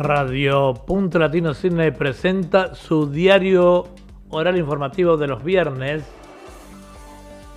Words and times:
Radio 0.00 0.72
Punto 0.86 1.18
Latino 1.18 1.52
Cine 1.52 1.92
presenta 1.92 2.74
su 2.74 3.10
diario 3.10 3.88
oral 4.30 4.56
informativo 4.56 5.18
de 5.18 5.26
los 5.26 5.44
viernes. 5.44 6.10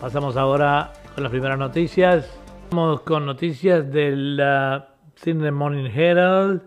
Pasamos 0.02 0.36
ahora 0.36 0.92
con 1.16 1.24
las 1.24 1.32
primeras 1.32 1.58
noticias. 1.58 2.38
Vamos 2.70 3.02
con 3.02 3.26
noticias 3.26 3.90
del 3.90 4.42
Cine 5.16 5.52
Morning 5.52 5.90
Herald. 5.90 6.62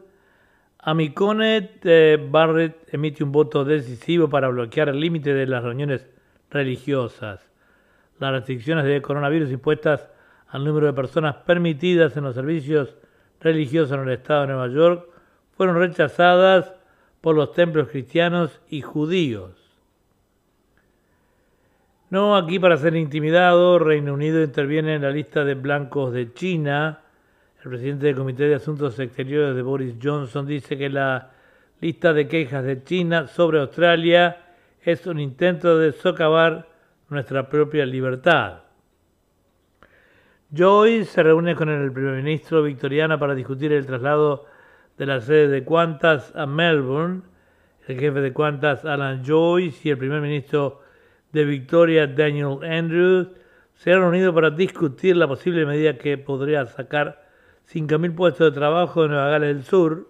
Amy 0.78 1.10
Connet 1.10 1.80
eh, 1.84 2.18
Barrett 2.30 2.94
emite 2.94 3.22
un 3.22 3.32
voto 3.32 3.64
decisivo 3.64 4.30
para 4.30 4.48
bloquear 4.48 4.88
el 4.88 4.98
límite 4.98 5.34
de 5.34 5.46
las 5.46 5.62
reuniones 5.62 6.06
religiosas. 6.50 7.50
Las 8.18 8.32
restricciones 8.32 8.86
de 8.86 9.02
coronavirus 9.02 9.50
impuestas 9.50 10.08
al 10.48 10.64
número 10.64 10.86
de 10.86 10.94
personas 10.94 11.36
permitidas 11.36 12.16
en 12.16 12.24
los 12.24 12.34
servicios 12.34 12.96
religiosos 13.40 13.92
en 13.92 14.04
el 14.04 14.14
estado 14.14 14.42
de 14.42 14.46
Nueva 14.46 14.68
York 14.68 15.15
fueron 15.56 15.76
rechazadas 15.76 16.72
por 17.20 17.34
los 17.34 17.52
templos 17.52 17.88
cristianos 17.88 18.60
y 18.68 18.82
judíos. 18.82 19.52
No 22.08 22.36
aquí 22.36 22.58
para 22.58 22.76
ser 22.76 22.94
intimidado, 22.94 23.78
Reino 23.78 24.14
Unido 24.14 24.42
interviene 24.42 24.94
en 24.94 25.02
la 25.02 25.10
lista 25.10 25.44
de 25.44 25.54
blancos 25.54 26.12
de 26.12 26.32
China. 26.32 27.00
El 27.64 27.70
presidente 27.70 28.06
del 28.06 28.16
Comité 28.16 28.44
de 28.44 28.54
Asuntos 28.54 28.98
Exteriores 29.00 29.56
de 29.56 29.62
Boris 29.62 29.96
Johnson 30.00 30.46
dice 30.46 30.78
que 30.78 30.88
la 30.88 31.30
lista 31.80 32.12
de 32.12 32.28
quejas 32.28 32.64
de 32.64 32.84
China 32.84 33.26
sobre 33.26 33.58
Australia 33.58 34.36
es 34.82 35.04
un 35.06 35.18
intento 35.18 35.78
de 35.78 35.90
socavar 35.92 36.68
nuestra 37.08 37.48
propia 37.48 37.84
libertad. 37.84 38.60
Joyce 40.56 41.06
se 41.06 41.22
reúne 41.24 41.56
con 41.56 41.68
el 41.68 41.90
primer 41.90 42.22
ministro 42.22 42.62
victoriano 42.62 43.18
para 43.18 43.34
discutir 43.34 43.72
el 43.72 43.84
traslado 43.84 44.46
de 44.98 45.06
la 45.06 45.20
sede 45.20 45.48
de 45.48 45.64
Qantas 45.64 46.34
a 46.34 46.46
Melbourne. 46.46 47.22
El 47.86 48.00
jefe 48.00 48.20
de 48.20 48.32
Qantas, 48.32 48.84
Alan 48.84 49.24
Joyce, 49.24 49.88
y 49.88 49.90
el 49.90 49.98
primer 49.98 50.20
ministro 50.20 50.80
de 51.32 51.44
Victoria, 51.44 52.06
Daniel 52.06 52.58
Andrews, 52.62 53.28
se 53.74 53.92
han 53.92 54.00
reunido 54.00 54.34
para 54.34 54.50
discutir 54.50 55.16
la 55.16 55.28
posible 55.28 55.66
medida 55.66 55.98
que 55.98 56.18
podría 56.18 56.66
sacar 56.66 57.26
5.000 57.72 58.14
puestos 58.14 58.52
de 58.52 58.58
trabajo 58.58 59.02
de 59.02 59.08
Nueva 59.08 59.28
Gales 59.28 59.54
del 59.54 59.64
Sur. 59.64 60.08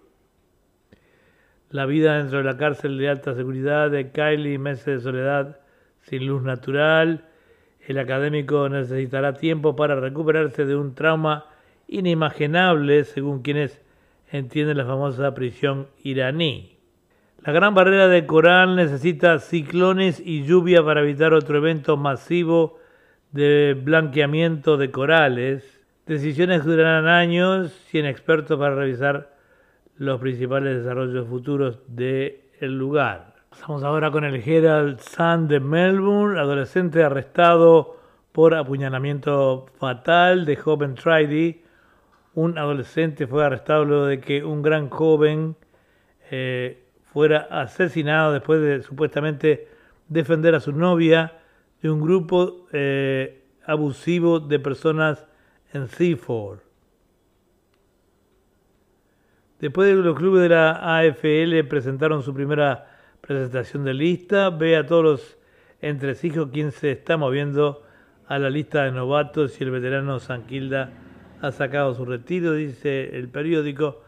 La 1.71 1.85
vida 1.85 2.17
dentro 2.17 2.39
de 2.39 2.45
la 2.45 2.57
cárcel 2.57 2.97
de 2.97 3.09
alta 3.09 3.35
seguridad 3.35 3.91
de 3.91 4.13
Kylie, 4.13 4.59
meses 4.59 4.87
de 4.87 5.01
soledad 5.01 5.61
sin 6.01 6.27
luz 6.27 6.43
natural. 6.43 7.25
El 7.81 7.99
académico 7.99 8.69
necesitará 8.69 9.35
tiempo 9.35 9.75
para 9.75 9.97
recuperarse 9.97 10.65
de 10.65 10.77
un 10.77 10.95
trauma 10.95 11.47
inimaginable, 11.89 13.05
según 13.05 13.43
quienes 13.43 13.81
entienden 14.31 14.79
la 14.79 14.85
famosa 14.85 15.35
prisión 15.35 15.87
iraní. 16.03 16.77
La 17.45 17.53
Gran 17.53 17.75
Barrera 17.75 18.09
de 18.09 18.27
Coral 18.27 18.75
necesita 18.75 19.39
ciclones 19.39 20.21
y 20.25 20.45
lluvia 20.45 20.85
para 20.85 21.03
evitar 21.03 21.33
otro 21.33 21.59
evento 21.59 21.97
masivo 21.97 22.79
de 23.33 23.81
blanqueamiento 23.81 24.77
de 24.77 24.91
corales. 24.91 25.85
Decisiones 26.07 26.65
durarán 26.65 27.07
años, 27.07 27.73
100 27.91 28.07
expertos 28.07 28.59
para 28.59 28.75
revisar 28.75 29.37
los 29.97 30.21
principales 30.21 30.79
desarrollos 30.79 31.29
futuros 31.29 31.79
del 31.87 32.41
lugar. 32.61 33.35
Estamos 33.53 33.83
ahora 33.85 34.11
con 34.11 34.25
el 34.25 34.37
Herald 34.47 35.01
Sun 35.01 35.49
de 35.49 35.61
Melbourne, 35.61 36.39
adolescente 36.39 37.03
arrestado 37.03 37.97
por 38.33 38.55
apuñalamiento 38.55 39.67
fatal 39.79 40.45
de 40.45 40.57
joven 40.57 40.95
Tridy. 40.95 41.63
Un 42.37 42.59
adolescente 42.59 43.27
fue 43.27 43.47
arrestado 43.47 43.87
luego 43.87 44.05
de 44.05 44.21
que 44.21 44.45
un 44.45 44.61
gran 44.61 44.91
joven 44.91 45.57
eh, 46.31 46.85
fuera 47.07 47.49
asesinado 47.51 48.35
después 48.35 48.61
de 48.61 48.83
supuestamente 48.83 49.69
defender 50.07 50.55
a 50.55 50.61
su 50.61 50.73
novia 50.73 51.39
de 51.81 51.89
un 51.91 52.03
grupo 52.03 52.67
eh, 52.75 53.43
abusivo 53.65 54.39
de 54.39 54.59
personas 54.59 55.27
en 55.73 55.89
Seaford. 55.89 56.59
Después 59.59 59.89
de 59.89 59.95
que 59.95 60.07
los 60.07 60.19
clubes 60.19 60.43
de 60.43 60.51
la 60.51 60.99
AFL 60.99 61.67
presentaron 61.67 62.23
su 62.23 62.35
primera 62.35 62.99
presentación 63.23 63.83
de 63.83 63.95
lista, 63.95 64.51
ve 64.51 64.77
a 64.77 64.85
todos 64.85 65.03
los 65.03 65.39
entresijos 65.81 66.51
quién 66.53 66.71
se 66.71 66.93
está 66.93 67.17
moviendo 67.17 67.83
a 68.29 68.39
la 68.39 68.51
lista 68.51 68.85
de 68.85 68.93
novatos 68.93 69.59
y 69.59 69.65
el 69.65 69.71
veterano 69.71 70.19
Sanquilda 70.19 70.93
ha 71.41 71.53
sacado 71.53 71.95
su 71.95 72.05
retiro, 72.05 72.53
dice 72.53 73.17
el 73.17 73.29
periódico. 73.29 74.03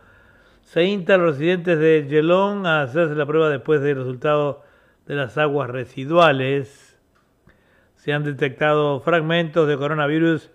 Se 0.63 0.85
insta 0.85 1.15
a 1.15 1.19
los 1.19 1.39
residentes 1.39 1.79
de 1.79 2.07
Geelong 2.09 2.67
a 2.67 2.83
hacerse 2.83 3.15
la 3.15 3.27
prueba 3.27 3.49
después 3.49 3.81
del 3.81 3.97
resultado 3.97 4.63
de 5.07 5.15
las 5.15 5.39
aguas 5.39 5.71
residuales. 5.71 6.99
Se 7.97 8.13
han 8.13 8.25
detectado 8.25 9.01
fragmentos 9.01 9.67
de 9.67 9.77
coronavirus 9.77 10.51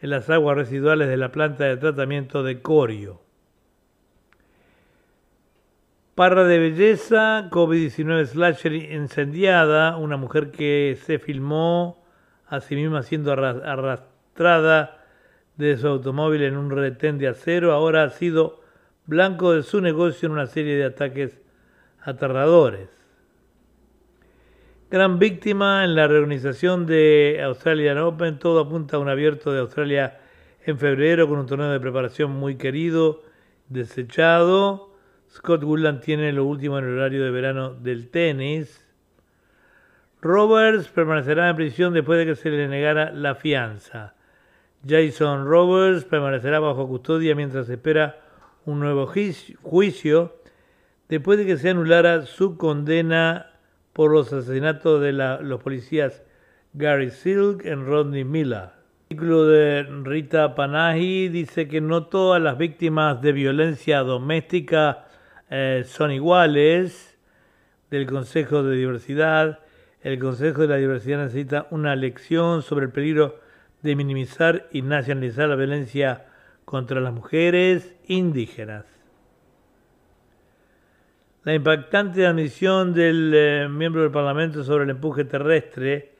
en 0.00 0.10
las 0.10 0.30
aguas 0.30 0.56
residuales 0.56 1.08
de 1.08 1.16
la 1.16 1.32
planta 1.32 1.64
de 1.64 1.76
tratamiento 1.76 2.42
de 2.42 2.62
Corio. 2.62 3.20
Parra 6.14 6.44
de 6.44 6.58
belleza, 6.58 7.48
COVID-19 7.50 8.26
slasher 8.26 8.72
incendiada, 8.72 9.96
una 9.96 10.16
mujer 10.16 10.50
que 10.50 10.98
se 11.04 11.18
filmó 11.18 12.04
a 12.48 12.60
sí 12.60 12.74
misma 12.74 13.02
siendo 13.02 13.32
arrastrada 13.32 14.97
de 15.58 15.76
su 15.76 15.86
automóvil 15.86 16.42
en 16.42 16.56
un 16.56 16.70
retén 16.70 17.18
de 17.18 17.28
acero, 17.28 17.72
ahora 17.72 18.04
ha 18.04 18.10
sido 18.10 18.62
blanco 19.04 19.52
de 19.52 19.62
su 19.62 19.82
negocio 19.82 20.26
en 20.26 20.32
una 20.32 20.46
serie 20.46 20.76
de 20.76 20.84
ataques 20.84 21.38
aterradores. 22.00 22.88
Gran 24.90 25.18
víctima 25.18 25.84
en 25.84 25.94
la 25.94 26.08
reorganización 26.08 26.86
de 26.86 27.42
Australian 27.44 27.98
Open, 27.98 28.38
todo 28.38 28.60
apunta 28.60 28.96
a 28.96 29.00
un 29.00 29.10
abierto 29.10 29.52
de 29.52 29.60
Australia 29.60 30.18
en 30.64 30.78
febrero 30.78 31.28
con 31.28 31.38
un 31.38 31.46
torneo 31.46 31.70
de 31.70 31.80
preparación 31.80 32.30
muy 32.30 32.56
querido, 32.56 33.22
desechado 33.68 34.88
Scott 35.30 35.62
Woodland 35.62 36.00
tiene 36.00 36.32
lo 36.32 36.44
último 36.44 36.78
en 36.78 36.84
el 36.84 36.98
horario 36.98 37.24
de 37.24 37.30
verano 37.30 37.74
del 37.74 38.08
tenis. 38.10 38.84
Roberts 40.20 40.88
permanecerá 40.88 41.48
en 41.50 41.56
prisión 41.56 41.92
después 41.92 42.18
de 42.18 42.26
que 42.26 42.34
se 42.34 42.50
le 42.50 42.66
negara 42.66 43.12
la 43.12 43.34
fianza. 43.34 44.14
Jason 44.86 45.46
Roberts 45.46 46.04
permanecerá 46.04 46.60
bajo 46.60 46.86
custodia 46.86 47.34
mientras 47.34 47.68
espera 47.68 48.20
un 48.64 48.80
nuevo 48.80 49.06
juicio 49.06 50.36
después 51.08 51.38
de 51.38 51.46
que 51.46 51.56
se 51.56 51.70
anulara 51.70 52.26
su 52.26 52.56
condena 52.56 53.50
por 53.92 54.12
los 54.12 54.32
asesinatos 54.32 55.00
de 55.00 55.12
los 55.12 55.62
policías 55.62 56.22
Gary 56.74 57.10
Silk 57.10 57.64
y 57.64 57.74
Rodney 57.74 58.24
Miller. 58.24 58.70
El 59.10 59.16
artículo 59.16 59.46
de 59.46 59.82
Rita 60.04 60.54
Panahi 60.54 61.28
dice 61.28 61.66
que 61.66 61.80
no 61.80 62.06
todas 62.06 62.40
las 62.42 62.58
víctimas 62.58 63.22
de 63.22 63.32
violencia 63.32 64.00
doméstica 64.00 65.06
eh, 65.50 65.84
son 65.86 66.12
iguales 66.12 67.18
del 67.90 68.06
Consejo 68.06 68.62
de 68.62 68.76
Diversidad. 68.76 69.60
El 70.02 70.18
Consejo 70.18 70.62
de 70.62 70.68
la 70.68 70.76
Diversidad 70.76 71.18
necesita 71.18 71.66
una 71.70 71.96
lección 71.96 72.62
sobre 72.62 72.86
el 72.86 72.92
peligro 72.92 73.40
de 73.82 73.96
minimizar 73.96 74.68
y 74.72 74.82
nacionalizar 74.82 75.48
la 75.48 75.56
violencia 75.56 76.26
contra 76.64 77.00
las 77.00 77.12
mujeres 77.12 77.94
indígenas. 78.06 78.84
La 81.44 81.54
impactante 81.54 82.26
admisión 82.26 82.92
del 82.92 83.32
eh, 83.34 83.68
miembro 83.70 84.02
del 84.02 84.10
Parlamento 84.10 84.64
sobre 84.64 84.84
el 84.84 84.90
empuje 84.90 85.24
terrestre, 85.24 86.12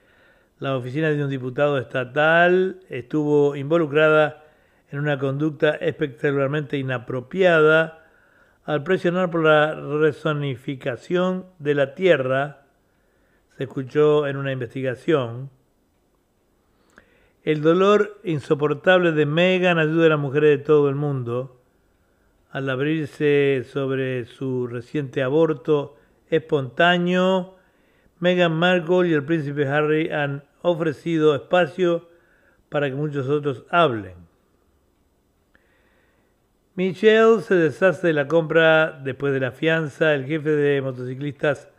la 0.59 0.77
oficina 0.77 1.11
de 1.11 1.23
un 1.23 1.31
diputado 1.31 1.79
estatal 1.79 2.81
estuvo 2.88 3.55
involucrada 3.55 4.44
en 4.91 5.00
una 5.00 5.19
conducta 5.19 5.73
espectacularmente 5.73 6.79
inapropiada 6.79 8.06
al 8.65 8.83
presionar 8.83 9.31
por 9.31 9.44
la 9.44 9.75
resonificación 9.75 11.47
de 11.59 11.75
la 11.75 11.94
Tierra, 11.94 12.67
se 13.56 13.65
escuchó 13.65 14.27
en 14.27 14.37
una 14.37 14.53
investigación, 14.53 15.50
el 17.49 17.62
dolor 17.62 18.21
insoportable 18.25 19.12
de 19.12 19.25
Megan 19.25 19.79
ayuda 19.79 20.05
a 20.05 20.09
las 20.11 20.19
mujeres 20.19 20.59
de 20.59 20.62
todo 20.62 20.91
el 20.91 20.97
mundo 20.97 21.59
al 22.50 22.69
abrirse 22.69 23.65
sobre 23.73 24.27
su 24.27 24.67
reciente 24.67 25.23
aborto 25.23 25.97
espontáneo. 26.29 27.56
Meghan 28.21 28.53
Markle 28.53 29.09
y 29.09 29.15
el 29.15 29.25
príncipe 29.25 29.67
Harry 29.67 30.11
han 30.11 30.45
ofrecido 30.61 31.35
espacio 31.35 32.11
para 32.69 32.91
que 32.91 32.97
muchos 32.97 33.31
otros 33.31 33.65
hablen. 33.71 34.17
Michelle 36.75 37.41
se 37.41 37.55
deshace 37.55 38.09
de 38.09 38.12
la 38.12 38.29
compra 38.29 39.00
después 39.03 39.33
de 39.33 39.41
la 39.41 39.53
fianza. 39.53 40.12
El 40.12 40.27
jefe 40.27 40.50
de 40.50 40.83
motociclistas 40.83 41.71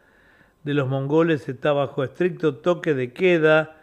de 0.64 0.74
los 0.74 0.88
mongoles 0.88 1.48
está 1.48 1.74
bajo 1.74 2.04
estricto 2.04 2.56
toque 2.56 2.96
de 2.96 3.14
queda 3.14 3.79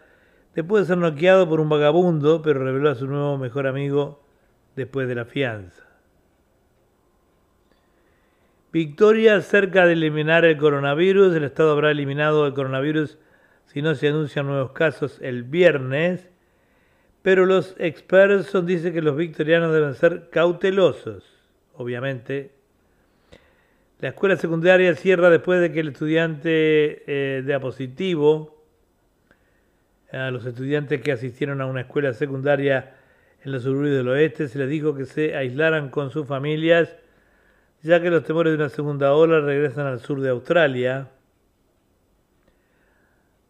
después 0.56 0.82
de 0.82 0.94
ser 0.94 0.98
noqueado 0.98 1.46
por 1.48 1.60
un 1.60 1.68
vagabundo, 1.68 2.40
pero 2.40 2.64
reveló 2.64 2.90
a 2.90 2.94
su 2.94 3.06
nuevo 3.06 3.36
mejor 3.36 3.66
amigo 3.66 4.22
después 4.74 5.06
de 5.06 5.14
la 5.14 5.26
fianza. 5.26 5.84
Victoria 8.72 9.40
cerca 9.42 9.86
de 9.86 9.92
eliminar 9.92 10.46
el 10.46 10.56
coronavirus. 10.56 11.36
El 11.36 11.44
Estado 11.44 11.72
habrá 11.72 11.90
eliminado 11.90 12.46
el 12.46 12.54
coronavirus 12.54 13.18
si 13.66 13.82
no 13.82 13.94
se 13.94 14.08
anuncian 14.08 14.46
nuevos 14.46 14.72
casos 14.72 15.18
el 15.20 15.44
viernes. 15.44 16.30
Pero 17.20 17.44
los 17.44 17.74
expertos 17.78 18.66
dicen 18.66 18.94
que 18.94 19.02
los 19.02 19.16
victorianos 19.16 19.74
deben 19.74 19.94
ser 19.94 20.30
cautelosos. 20.30 21.24
Obviamente, 21.74 22.52
la 24.00 24.08
escuela 24.08 24.36
secundaria 24.36 24.94
cierra 24.94 25.28
después 25.28 25.60
de 25.60 25.70
que 25.72 25.80
el 25.80 25.88
estudiante 25.88 27.02
eh, 27.06 27.42
de 27.42 27.60
positivo, 27.60 28.55
a 30.16 30.30
los 30.30 30.44
estudiantes 30.46 31.00
que 31.00 31.12
asistieron 31.12 31.60
a 31.60 31.66
una 31.66 31.82
escuela 31.82 32.12
secundaria 32.12 32.94
en 33.44 33.52
los 33.52 33.62
suburbios 33.62 33.96
del 33.96 34.08
oeste, 34.08 34.48
se 34.48 34.58
les 34.58 34.68
dijo 34.68 34.94
que 34.94 35.04
se 35.04 35.36
aislaran 35.36 35.90
con 35.90 36.10
sus 36.10 36.26
familias 36.26 36.96
ya 37.86 38.00
que 38.02 38.10
los 38.10 38.24
temores 38.24 38.52
de 38.52 38.56
una 38.56 38.68
segunda 38.68 39.14
ola 39.14 39.40
regresan 39.40 39.86
al 39.86 40.00
sur 40.00 40.20
de 40.20 40.30
Australia. 40.30 41.08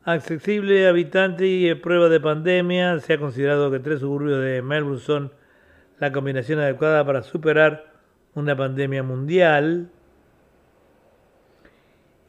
Accesible, 0.05 0.87
habitante 0.87 1.47
y 1.47 1.75
prueba 1.75 2.09
de 2.09 2.21
pandemia, 2.21 3.01
se 3.01 3.15
ha 3.15 3.19
considerado 3.19 3.71
que 3.71 3.81
tres 3.81 4.01
suburbios 4.01 4.43
de 4.43 4.63
Melbourne 4.63 5.01
son 5.01 5.33
la 5.99 6.13
combinación 6.13 6.61
adecuada 6.61 7.05
para 7.05 7.23
superar 7.23 7.93
una 8.35 8.55
pandemia 8.55 9.03
mundial. 9.03 9.89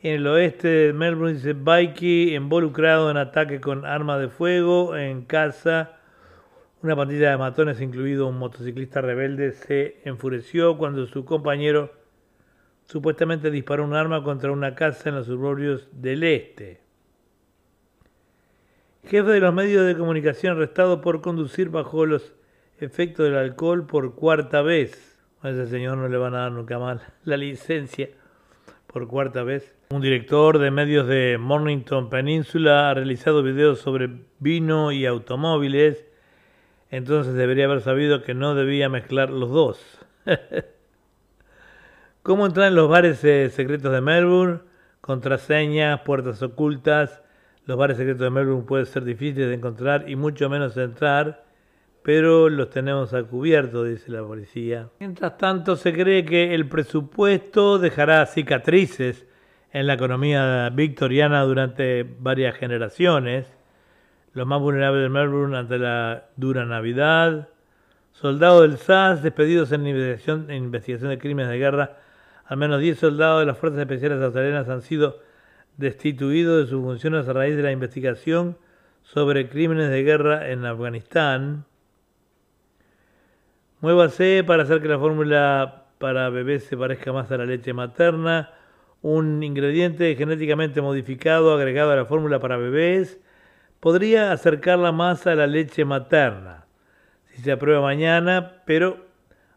En 0.07 0.21
el 0.21 0.27
oeste 0.27 0.69
de 0.69 0.93
Melbourne 0.93 1.33
dice 1.33 1.51
Bikey 1.51 2.33
involucrado 2.33 3.11
en 3.11 3.17
ataque 3.17 3.59
con 3.59 3.85
arma 3.85 4.17
de 4.17 4.29
fuego 4.29 4.95
en 4.95 5.25
casa. 5.25 5.97
Una 6.81 6.95
pandilla 6.95 7.31
de 7.31 7.37
matones, 7.37 7.81
incluido 7.81 8.25
un 8.25 8.37
motociclista 8.37 9.01
rebelde, 9.01 9.51
se 9.51 9.99
enfureció 10.05 10.77
cuando 10.77 11.05
su 11.07 11.25
compañero 11.25 11.91
supuestamente 12.85 13.51
disparó 13.51 13.83
un 13.83 13.95
arma 13.95 14.23
contra 14.23 14.49
una 14.49 14.75
casa 14.75 15.09
en 15.09 15.15
los 15.15 15.25
suburbios 15.25 15.89
del 15.91 16.23
este. 16.23 16.79
Jefe 19.03 19.29
de 19.29 19.41
los 19.41 19.53
medios 19.53 19.85
de 19.85 19.97
comunicación 19.97 20.55
arrestado 20.55 21.01
por 21.01 21.19
conducir 21.19 21.67
bajo 21.67 22.05
los 22.05 22.33
efectos 22.79 23.25
del 23.25 23.35
alcohol 23.35 23.85
por 23.85 24.15
cuarta 24.15 24.61
vez. 24.61 25.19
A 25.41 25.49
ese 25.49 25.67
señor 25.67 25.97
no 25.97 26.07
le 26.07 26.15
van 26.15 26.33
a 26.33 26.43
dar 26.43 26.53
nunca 26.53 26.79
más 26.79 27.01
la 27.25 27.35
licencia 27.35 28.07
por 28.97 29.07
cuarta 29.07 29.43
vez. 29.43 29.75
Un 29.91 30.01
director 30.01 30.57
de 30.57 30.71
medios 30.71 31.07
de 31.07 31.37
Mornington 31.39 32.09
Peninsula 32.09 32.89
ha 32.89 32.95
realizado 32.95 33.43
videos 33.43 33.77
sobre 33.77 34.09
vino 34.39 34.91
y 34.91 35.05
automóviles, 35.05 36.03
entonces 36.89 37.35
debería 37.35 37.65
haber 37.65 37.81
sabido 37.81 38.23
que 38.23 38.33
no 38.33 38.55
debía 38.55 38.89
mezclar 38.89 39.29
los 39.29 39.51
dos. 39.51 39.99
¿Cómo 42.23 42.47
entrar 42.47 42.69
en 42.69 42.75
los 42.75 42.89
bares 42.89 43.23
eh, 43.23 43.51
secretos 43.51 43.91
de 43.91 44.01
Melbourne? 44.01 44.61
Contraseñas, 44.99 46.01
puertas 46.01 46.41
ocultas. 46.41 47.21
Los 47.67 47.77
bares 47.77 47.97
secretos 47.97 48.21
de 48.21 48.31
Melbourne 48.31 48.65
pueden 48.65 48.87
ser 48.87 49.03
difíciles 49.03 49.49
de 49.49 49.53
encontrar 49.53 50.09
y 50.09 50.15
mucho 50.15 50.49
menos 50.49 50.75
entrar, 50.75 51.45
pero 52.07 52.47
los 52.47 52.69
tenemos 52.69 53.13
a 53.13 53.21
cubierto, 53.23 53.83
dice 53.83 54.13
la 54.13 54.23
policía. 54.23 54.87
Mientras 55.01 55.37
tanto, 55.37 55.75
se 55.75 55.91
cree 55.91 56.23
que 56.23 56.55
el 56.55 56.69
presupuesto 56.69 57.79
dejará 57.79 58.25
cicatrices 58.27 59.25
en 59.73 59.87
la 59.87 59.95
economía 59.95 60.69
victoriana 60.69 61.41
durante 61.41 62.05
varias 62.21 62.55
generaciones. 62.55 63.53
Los 64.31 64.47
más 64.47 64.61
vulnerables 64.61 65.03
de 65.03 65.09
Melbourne 65.09 65.57
ante 65.57 65.79
la 65.79 66.29
dura 66.37 66.63
Navidad. 66.63 67.49
Soldados 68.13 68.61
del 68.61 68.77
SAS 68.77 69.21
despedidos 69.21 69.73
en 69.73 69.85
investigación, 69.85 70.49
en 70.49 70.63
investigación 70.63 71.09
de 71.09 71.17
crímenes 71.17 71.51
de 71.51 71.57
guerra 71.57 71.97
al 72.45 72.55
menos 72.55 72.79
10 72.79 72.99
soldados 72.99 73.41
de 73.41 73.47
las 73.47 73.57
Fuerzas 73.57 73.81
Especiales 73.81 74.21
Australianas 74.21 74.69
han 74.69 74.81
sido 74.81 75.19
destituidos 75.75 76.63
de 76.63 76.69
sus 76.69 76.81
funciones 76.81 77.27
a 77.27 77.33
raíz 77.33 77.57
de 77.57 77.63
la 77.63 77.73
investigación 77.73 78.57
sobre 79.03 79.49
crímenes 79.49 79.89
de 79.89 80.03
guerra 80.03 80.49
en 80.51 80.65
Afganistán. 80.65 81.65
Muévase 83.79 84.43
para 84.43 84.63
hacer 84.63 84.81
que 84.81 84.87
la 84.87 84.97
fórmula 84.97 85.83
para 85.99 86.31
bebés 86.31 86.63
se 86.63 86.75
parezca 86.75 87.13
más 87.13 87.31
a 87.31 87.37
la 87.37 87.45
leche 87.45 87.73
materna. 87.73 88.51
Un 89.03 89.43
ingrediente 89.43 90.15
genéticamente 90.15 90.81
modificado 90.81 91.53
agregado 91.53 91.91
a 91.91 91.95
la 91.95 92.05
fórmula 92.05 92.39
para 92.39 92.57
bebés 92.57 93.19
podría 93.79 94.31
acercarla 94.31 94.91
más 94.91 95.27
a 95.27 95.35
la 95.35 95.45
leche 95.45 95.85
materna. 95.85 96.65
Si 97.27 97.43
se 97.43 97.51
aprueba 97.51 97.81
mañana, 97.81 98.63
pero 98.65 99.05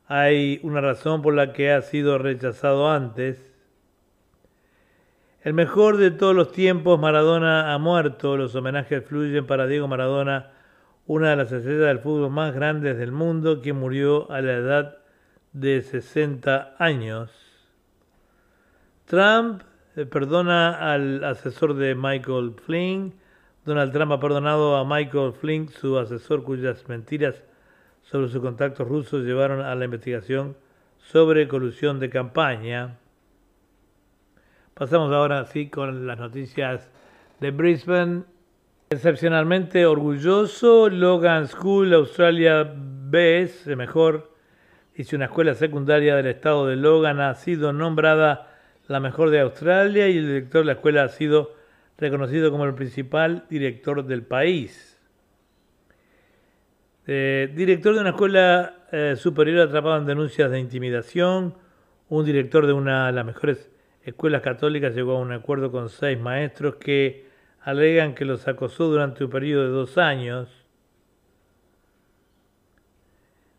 hay 0.06 0.60
una 0.64 0.82
razón 0.82 1.22
por 1.22 1.32
la 1.32 1.54
que 1.54 1.72
ha 1.72 1.80
sido 1.80 2.18
rechazado 2.18 2.90
antes. 2.90 3.50
El 5.42 5.54
mejor 5.54 5.96
de 5.96 6.10
todos 6.10 6.36
los 6.36 6.52
tiempos, 6.52 7.00
Maradona 7.00 7.72
ha 7.72 7.78
muerto. 7.78 8.36
Los 8.36 8.54
homenajes 8.54 9.02
fluyen 9.02 9.46
para 9.46 9.66
Diego 9.66 9.88
Maradona, 9.88 10.50
una 11.06 11.30
de 11.30 11.36
las 11.36 11.52
estrellas 11.52 11.86
del 11.86 11.98
fútbol 11.98 12.30
más 12.30 12.54
grandes 12.54 12.98
del 12.98 13.12
mundo, 13.12 13.60
que 13.60 13.72
murió 13.72 14.30
a 14.30 14.40
la 14.40 14.52
edad 14.52 14.98
de 15.52 15.82
60 15.82 16.76
años. 16.78 17.30
Trump 19.06 19.62
eh, 19.96 20.06
perdona 20.06 20.92
al 20.92 21.24
asesor 21.24 21.74
de 21.74 21.94
Michael 21.94 22.54
Flynn. 22.64 23.14
Donald 23.64 23.92
Trump 23.92 24.12
ha 24.12 24.20
perdonado 24.20 24.76
a 24.76 24.84
Michael 24.84 25.32
Flynn, 25.32 25.68
su 25.68 25.98
asesor 25.98 26.44
cuyas 26.44 26.88
mentiras 26.88 27.42
sobre 28.02 28.28
sus 28.28 28.40
contactos 28.40 28.86
rusos 28.86 29.24
llevaron 29.24 29.60
a 29.60 29.74
la 29.74 29.84
investigación 29.84 30.56
sobre 30.98 31.48
colusión 31.48 31.98
de 31.98 32.08
campaña. 32.08 32.98
Pasamos 34.74 35.12
ahora 35.12 35.44
sí 35.46 35.68
con 35.68 36.06
las 36.06 36.18
noticias 36.18 36.88
de 37.40 37.50
Brisbane. 37.50 38.22
Excepcionalmente 38.92 39.86
orgulloso, 39.86 40.90
Logan 40.90 41.46
School 41.46 41.94
Australia 41.94 42.68
Best, 42.74 43.68
mejor, 43.68 44.34
dice 44.96 45.14
una 45.14 45.26
escuela 45.26 45.54
secundaria 45.54 46.16
del 46.16 46.26
estado 46.26 46.66
de 46.66 46.74
Logan, 46.74 47.20
ha 47.20 47.36
sido 47.36 47.72
nombrada 47.72 48.48
la 48.88 48.98
mejor 48.98 49.30
de 49.30 49.38
Australia 49.38 50.08
y 50.08 50.18
el 50.18 50.26
director 50.26 50.62
de 50.62 50.64
la 50.64 50.72
escuela 50.72 51.04
ha 51.04 51.08
sido 51.08 51.54
reconocido 51.98 52.50
como 52.50 52.64
el 52.64 52.74
principal 52.74 53.44
director 53.48 54.04
del 54.04 54.24
país. 54.24 54.98
Eh, 57.06 57.48
director 57.54 57.94
de 57.94 58.00
una 58.00 58.10
escuela 58.10 58.86
eh, 58.90 59.14
superior 59.16 59.68
atrapado 59.68 59.98
en 59.98 60.06
denuncias 60.06 60.50
de 60.50 60.58
intimidación. 60.58 61.54
Un 62.08 62.24
director 62.24 62.66
de 62.66 62.72
una 62.72 63.06
de 63.06 63.12
las 63.12 63.24
mejores 63.24 63.70
escuelas 64.02 64.42
católicas 64.42 64.92
llegó 64.96 65.12
a 65.12 65.20
un 65.20 65.30
acuerdo 65.30 65.70
con 65.70 65.90
seis 65.90 66.18
maestros 66.18 66.74
que 66.74 67.29
alegan 67.62 68.14
que 68.14 68.24
los 68.24 68.48
acosó 68.48 68.88
durante 68.88 69.24
un 69.24 69.30
periodo 69.30 69.64
de 69.64 69.70
dos 69.70 69.98
años. 69.98 70.48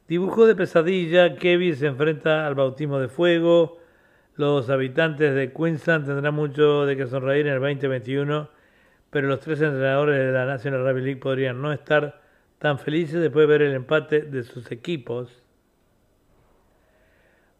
Dibujo 0.07 0.45
de 0.45 0.55
pesadilla, 0.55 1.35
Kevin 1.35 1.75
se 1.75 1.87
enfrenta 1.87 2.45
al 2.45 2.55
bautismo 2.55 2.99
de 2.99 3.07
fuego. 3.07 3.79
Los 4.35 4.69
habitantes 4.69 5.33
de 5.33 5.53
Queensland 5.53 6.05
tendrán 6.05 6.33
mucho 6.33 6.85
de 6.85 6.97
que 6.97 7.07
sonreír 7.07 7.47
en 7.47 7.53
el 7.53 7.59
2021, 7.59 8.49
pero 9.09 9.27
los 9.27 9.39
tres 9.39 9.61
entrenadores 9.61 10.17
de 10.17 10.31
la 10.31 10.45
National 10.45 10.85
Rugby 10.85 11.01
League 11.01 11.21
podrían 11.21 11.61
no 11.61 11.71
estar 11.71 12.21
tan 12.57 12.77
felices 12.77 13.21
después 13.21 13.43
de 13.43 13.47
ver 13.47 13.61
el 13.61 13.73
empate 13.73 14.21
de 14.21 14.43
sus 14.43 14.71
equipos. 14.71 15.41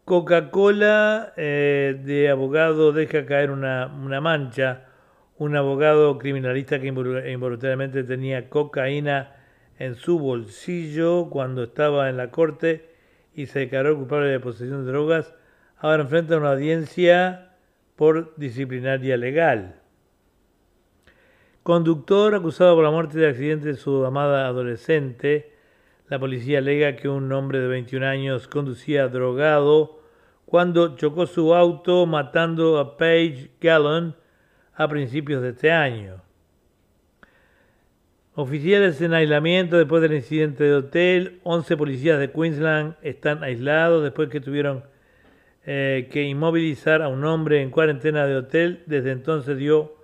Coca-Cola 0.04 1.32
eh, 1.36 2.00
de 2.04 2.28
abogado 2.28 2.92
deja 2.92 3.24
caer 3.24 3.50
una, 3.50 3.88
mancha. 4.20 4.88
Un 5.38 5.56
abogado 5.56 6.18
criminalista 6.18 6.80
que 6.80 6.88
involuntariamente 6.88 8.04
tenía 8.04 8.48
cocaína 8.48 9.34
en 9.78 9.94
su 9.96 10.18
bolsillo 10.18 11.28
cuando 11.30 11.64
estaba 11.64 12.08
en 12.08 12.16
la 12.16 12.30
corte 12.30 12.90
y 13.34 13.46
se 13.46 13.60
declaró 13.60 13.96
culpable 13.96 14.28
de 14.28 14.40
posesión 14.40 14.84
de 14.84 14.92
drogas, 14.92 15.34
ahora 15.78 16.02
enfrenta 16.02 16.36
una 16.36 16.52
audiencia 16.52 17.52
por 17.96 18.34
disciplinaria 18.36 19.16
legal. 19.16 19.80
Conductor 21.62 22.34
acusado 22.34 22.74
por 22.74 22.84
la 22.84 22.90
muerte 22.90 23.18
de 23.18 23.28
accidente 23.28 23.68
de 23.68 23.76
su 23.76 24.04
amada 24.04 24.46
adolescente. 24.46 25.52
La 26.08 26.18
policía 26.18 26.58
alega 26.58 26.96
que 26.96 27.08
un 27.08 27.30
hombre 27.32 27.60
de 27.60 27.68
21 27.68 28.04
años 28.04 28.48
conducía 28.48 29.08
drogado 29.08 30.00
cuando 30.44 30.96
chocó 30.96 31.26
su 31.26 31.54
auto 31.54 32.04
matando 32.06 32.78
a 32.78 32.96
Paige 32.96 33.50
Gallon 33.60 34.16
a 34.74 34.88
principios 34.88 35.42
de 35.42 35.50
este 35.50 35.70
año. 35.70 36.22
Oficiales 38.34 39.00
en 39.02 39.12
aislamiento 39.12 39.76
después 39.76 40.00
del 40.00 40.14
incidente 40.14 40.64
de 40.64 40.74
hotel. 40.74 41.40
11 41.42 41.76
policías 41.76 42.18
de 42.18 42.30
Queensland 42.30 42.94
están 43.02 43.44
aislados 43.44 44.02
después 44.02 44.30
que 44.30 44.40
tuvieron 44.40 44.84
eh, 45.66 46.08
que 46.10 46.22
inmovilizar 46.22 47.02
a 47.02 47.08
un 47.08 47.24
hombre 47.24 47.60
en 47.60 47.70
cuarentena 47.70 48.26
de 48.26 48.36
hotel. 48.36 48.82
Desde 48.86 49.12
entonces 49.12 49.58
dio 49.58 49.94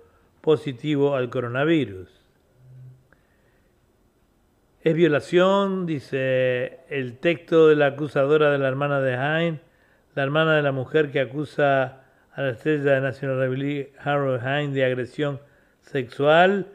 positivo 0.41 1.15
al 1.15 1.31
coronavirus. 1.31 2.07
Es 4.81 4.93
violación, 4.93 5.87
dice 5.87 6.79
el 6.89 7.17
texto 7.17 7.67
de 7.67 7.75
la 7.75 7.87
acusadora 7.87 8.51
de 8.51 8.59
la 8.59 8.67
hermana 8.67 9.01
de 9.01 9.15
Hein, 9.15 9.59
la 10.15 10.23
hermana 10.23 10.55
de 10.55 10.61
la 10.61 10.71
mujer 10.71 11.11
que 11.11 11.19
acusa 11.19 12.03
a 12.33 12.41
la 12.41 12.49
estrella 12.51 12.95
de 12.95 13.01
National 13.01 13.39
Review 13.39 13.87
Harold 13.99 14.41
Hine 14.41 14.73
de 14.73 14.85
agresión 14.85 15.39
sexual, 15.81 16.67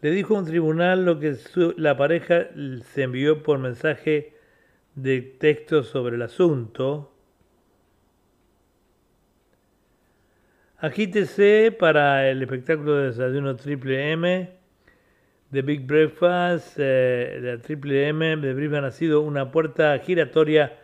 le 0.00 0.10
dijo 0.10 0.36
a 0.36 0.40
un 0.40 0.46
tribunal 0.46 1.04
lo 1.04 1.18
que 1.18 1.36
la 1.76 1.96
pareja 1.96 2.48
se 2.92 3.02
envió 3.02 3.42
por 3.42 3.58
mensaje 3.58 4.34
de 4.94 5.22
texto 5.22 5.82
sobre 5.82 6.16
el 6.16 6.22
asunto. 6.22 7.10
Agítese 10.78 11.74
para 11.78 12.28
el 12.28 12.42
espectáculo 12.42 12.96
de 12.96 13.06
desayuno 13.06 13.56
Triple 13.56 14.12
M 14.12 14.50
de 15.50 15.62
Big 15.62 15.86
Breakfast. 15.86 16.76
Eh, 16.78 17.38
la 17.40 17.58
Triple 17.58 18.08
M 18.08 18.36
de 18.36 18.52
Brisbane 18.52 18.88
ha 18.88 18.90
sido 18.90 19.22
una 19.22 19.50
puerta 19.50 19.98
giratoria 20.00 20.78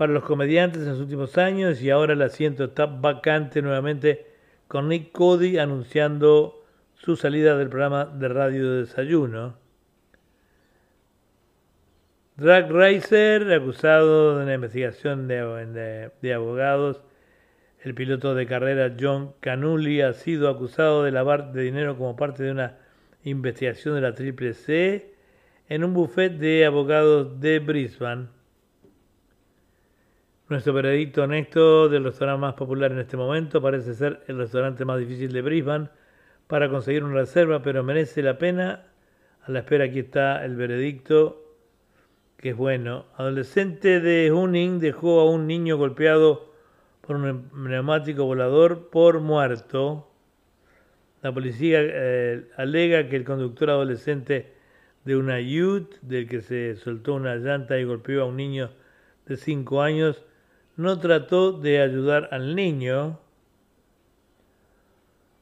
para 0.00 0.14
los 0.14 0.24
comediantes 0.24 0.80
en 0.80 0.88
los 0.88 1.00
últimos 1.00 1.36
años 1.36 1.82
y 1.82 1.90
ahora 1.90 2.14
el 2.14 2.22
asiento 2.22 2.64
está 2.64 2.86
vacante 2.86 3.60
nuevamente 3.60 4.24
con 4.66 4.88
Nick 4.88 5.12
Cody 5.12 5.58
anunciando 5.58 6.64
su 6.94 7.16
salida 7.16 7.54
del 7.58 7.68
programa 7.68 8.06
de 8.06 8.28
radio 8.28 8.70
de 8.70 8.80
desayuno. 8.80 9.58
Drag 12.36 12.72
Racer, 12.72 13.52
acusado 13.52 14.38
de 14.38 14.44
una 14.44 14.54
investigación 14.54 15.28
de, 15.28 16.32
abogados, 16.34 17.02
el 17.82 17.94
piloto 17.94 18.34
de 18.34 18.46
carrera 18.46 18.96
John 18.98 19.34
Canulli 19.40 20.00
ha 20.00 20.14
sido 20.14 20.48
acusado 20.48 21.04
de 21.04 21.12
lavar 21.12 21.52
de 21.52 21.60
dinero 21.60 21.98
como 21.98 22.16
parte 22.16 22.42
de 22.42 22.52
una 22.52 22.78
investigación 23.24 23.96
de 23.96 24.00
la 24.00 24.14
Triple 24.14 24.54
C 24.54 25.12
en 25.68 25.84
un 25.84 25.92
buffet 25.92 26.38
de 26.38 26.64
abogados 26.64 27.38
de 27.38 27.58
Brisbane. 27.58 28.39
Nuestro 30.50 30.72
veredicto 30.72 31.22
honesto 31.22 31.88
del 31.88 32.02
restaurante 32.02 32.40
más 32.40 32.54
popular 32.54 32.90
en 32.90 32.98
este 32.98 33.16
momento 33.16 33.62
parece 33.62 33.94
ser 33.94 34.24
el 34.26 34.36
restaurante 34.36 34.84
más 34.84 34.98
difícil 34.98 35.32
de 35.32 35.42
Brisbane 35.42 35.90
para 36.48 36.68
conseguir 36.68 37.04
una 37.04 37.14
reserva, 37.14 37.62
pero 37.62 37.84
merece 37.84 38.20
la 38.20 38.36
pena. 38.36 38.84
A 39.46 39.52
la 39.52 39.60
espera 39.60 39.84
aquí 39.84 40.00
está 40.00 40.44
el 40.44 40.56
veredicto, 40.56 41.54
que 42.36 42.48
es 42.48 42.56
bueno. 42.56 43.04
Adolescente 43.16 44.00
de 44.00 44.32
Huning 44.32 44.80
dejó 44.80 45.20
a 45.20 45.30
un 45.30 45.46
niño 45.46 45.76
golpeado 45.76 46.52
por 47.00 47.14
un 47.14 47.48
neumático 47.54 48.24
volador 48.24 48.90
por 48.90 49.20
muerto. 49.20 50.10
La 51.22 51.32
policía 51.32 51.78
eh, 51.80 52.48
alega 52.56 53.08
que 53.08 53.14
el 53.14 53.22
conductor 53.22 53.70
adolescente 53.70 54.52
de 55.04 55.14
una 55.14 55.38
Ute, 55.38 55.96
del 56.02 56.28
que 56.28 56.40
se 56.40 56.74
soltó 56.74 57.14
una 57.14 57.36
llanta 57.36 57.78
y 57.78 57.84
golpeó 57.84 58.22
a 58.22 58.26
un 58.26 58.36
niño 58.36 58.70
de 59.26 59.36
5 59.36 59.80
años, 59.80 60.24
no 60.80 60.98
trató 60.98 61.52
de 61.52 61.80
ayudar 61.80 62.28
al 62.32 62.54
niño. 62.54 63.18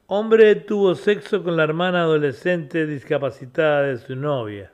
Hombre 0.06 0.54
tuvo 0.56 0.94
sexo 0.94 1.42
con 1.42 1.56
la 1.56 1.64
hermana 1.64 2.02
adolescente 2.02 2.86
discapacitada 2.86 3.82
de 3.82 3.98
su 3.98 4.16
novia. 4.16 4.72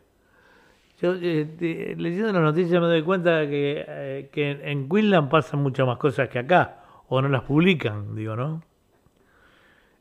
Yo 1.01 1.15
eh, 1.21 1.95
leyendo 1.99 2.33
las 2.33 2.43
noticias 2.43 2.81
me 2.81 2.87
doy 2.87 3.03
cuenta 3.03 3.47
que, 3.47 3.85
eh, 3.87 4.29
que 4.33 4.51
en 4.51 4.89
Queensland 4.89 5.29
pasan 5.29 5.61
muchas 5.61 5.87
más 5.87 5.99
cosas 5.99 6.29
que 6.29 6.39
acá, 6.39 6.83
o 7.09 7.21
no 7.21 7.29
las 7.29 7.43
publican, 7.43 8.15
digo, 8.15 8.37
¿no? 8.37 8.63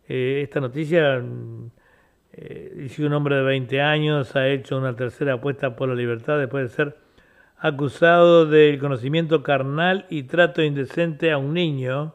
Eh, 0.08 0.42
esta 0.44 0.60
noticia 0.60 1.24
eh, 2.34 2.74
dice 2.76 3.06
un 3.06 3.14
hombre 3.14 3.38
de 3.38 3.44
20 3.44 3.82
años 3.82 4.36
ha 4.36 4.48
hecho 4.48 4.78
una 4.78 4.96
tercera 4.96 5.36
apuesta 5.36 5.76
por 5.76 5.90
la 5.90 5.96
libertad 5.96 6.38
después 6.40 6.70
de 6.70 6.76
ser 6.76 7.03
acusado 7.64 8.46
del 8.46 8.78
conocimiento 8.78 9.42
carnal 9.42 10.06
y 10.10 10.24
trato 10.24 10.62
indecente 10.62 11.32
a 11.32 11.38
un 11.38 11.54
niño. 11.54 12.14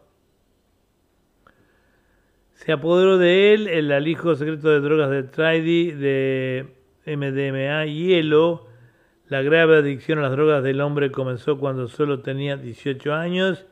Se 2.52 2.70
apoderó 2.70 3.16
de 3.16 3.54
él 3.54 3.66
el 3.66 3.90
alijo 3.90 4.36
secreto 4.36 4.68
de 4.68 4.80
drogas 4.80 5.08
de 5.08 5.22
Tridy, 5.22 5.92
de 5.92 6.66
MDMA 7.06 7.86
hielo. 7.86 8.66
La 9.28 9.40
grave 9.40 9.78
adicción 9.78 10.18
a 10.18 10.22
las 10.22 10.32
drogas 10.32 10.62
del 10.62 10.82
hombre 10.82 11.10
comenzó 11.10 11.58
cuando 11.58 11.88
solo 11.88 12.20
tenía 12.20 12.58
18 12.58 13.14
años 13.14 13.64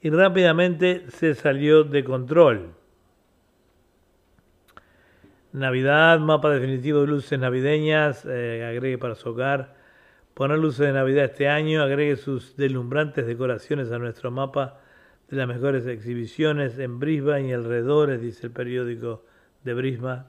y 0.00 0.10
rápidamente 0.10 1.04
se 1.10 1.36
salió 1.36 1.84
de 1.84 2.02
control. 2.02 2.70
Navidad, 5.52 6.18
mapa 6.18 6.50
definitivo 6.50 7.02
de 7.02 7.06
luces 7.06 7.38
navideñas, 7.38 8.26
eh, 8.28 8.66
agregue 8.68 8.98
para 8.98 9.14
su 9.14 9.28
hogar. 9.28 9.75
Poner 10.36 10.58
luces 10.58 10.80
de 10.80 10.92
Navidad 10.92 11.24
este 11.24 11.48
año, 11.48 11.82
agregue 11.82 12.14
sus 12.16 12.58
deslumbrantes 12.58 13.26
decoraciones 13.26 13.90
a 13.90 13.98
nuestro 13.98 14.30
mapa 14.30 14.78
de 15.30 15.38
las 15.38 15.48
mejores 15.48 15.86
exhibiciones 15.86 16.78
en 16.78 16.98
Brisbane 16.98 17.48
y 17.48 17.52
alrededores, 17.54 18.20
dice 18.20 18.48
el 18.48 18.52
periódico 18.52 19.24
de 19.64 19.72
Brisbane. 19.72 20.24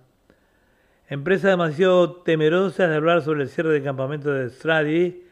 Empresas 1.09 1.51
demasiado 1.51 2.21
temerosas 2.21 2.89
de 2.89 2.95
hablar 2.95 3.21
sobre 3.21 3.43
el 3.43 3.49
cierre 3.49 3.73
del 3.73 3.83
campamento 3.83 4.31
de 4.31 4.49
Stradi, 4.49 5.25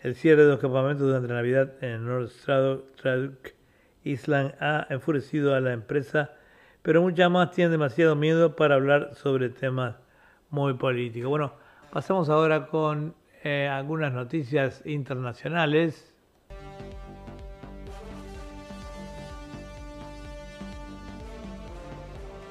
el 0.00 0.14
cierre 0.14 0.44
de 0.44 0.48
los 0.48 0.60
campamentos 0.60 1.06
durante 1.06 1.28
Navidad 1.28 1.74
en 1.84 2.06
North 2.06 2.30
Straduk 2.30 3.50
Island 4.02 4.54
ha 4.60 4.86
enfurecido 4.88 5.54
a 5.54 5.60
la 5.60 5.74
empresa 5.74 6.30
pero 6.80 7.02
muchas 7.02 7.30
más 7.30 7.50
tienen 7.50 7.72
demasiado 7.72 8.16
miedo 8.16 8.56
para 8.56 8.76
hablar 8.76 9.14
sobre 9.14 9.50
temas 9.50 9.96
muy 10.48 10.72
políticos. 10.72 11.28
Bueno, 11.28 11.52
pasamos 11.92 12.30
ahora 12.30 12.68
con 12.68 13.14
eh, 13.44 13.68
algunas 13.68 14.12
noticias 14.12 14.82
internacionales. 14.86 16.14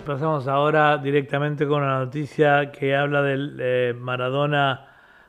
Pasamos 0.06 0.48
ahora 0.48 0.98
directamente 0.98 1.68
con 1.68 1.84
una 1.84 2.00
noticia 2.00 2.72
que 2.72 2.96
habla 2.96 3.22
del 3.22 3.58
eh, 3.60 3.94
Maradona 3.98 4.88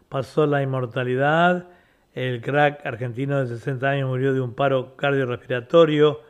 pasó 0.09 0.47
la 0.47 0.63
inmortalidad. 0.63 1.69
El 2.15 2.41
crack 2.41 2.85
argentino 2.85 3.39
de 3.39 3.47
60 3.47 3.89
años 3.89 4.09
murió 4.09 4.35
de 4.35 4.41
un 4.41 4.55
paro 4.55 4.97
cardiorrespiratorio 4.97 6.21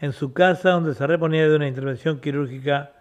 en 0.00 0.12
su 0.12 0.32
casa 0.32 0.70
donde 0.70 0.94
se 0.94 1.06
reponía 1.06 1.48
de 1.48 1.54
una 1.54 1.68
intervención 1.68 2.20
quirúrgica, 2.20 2.92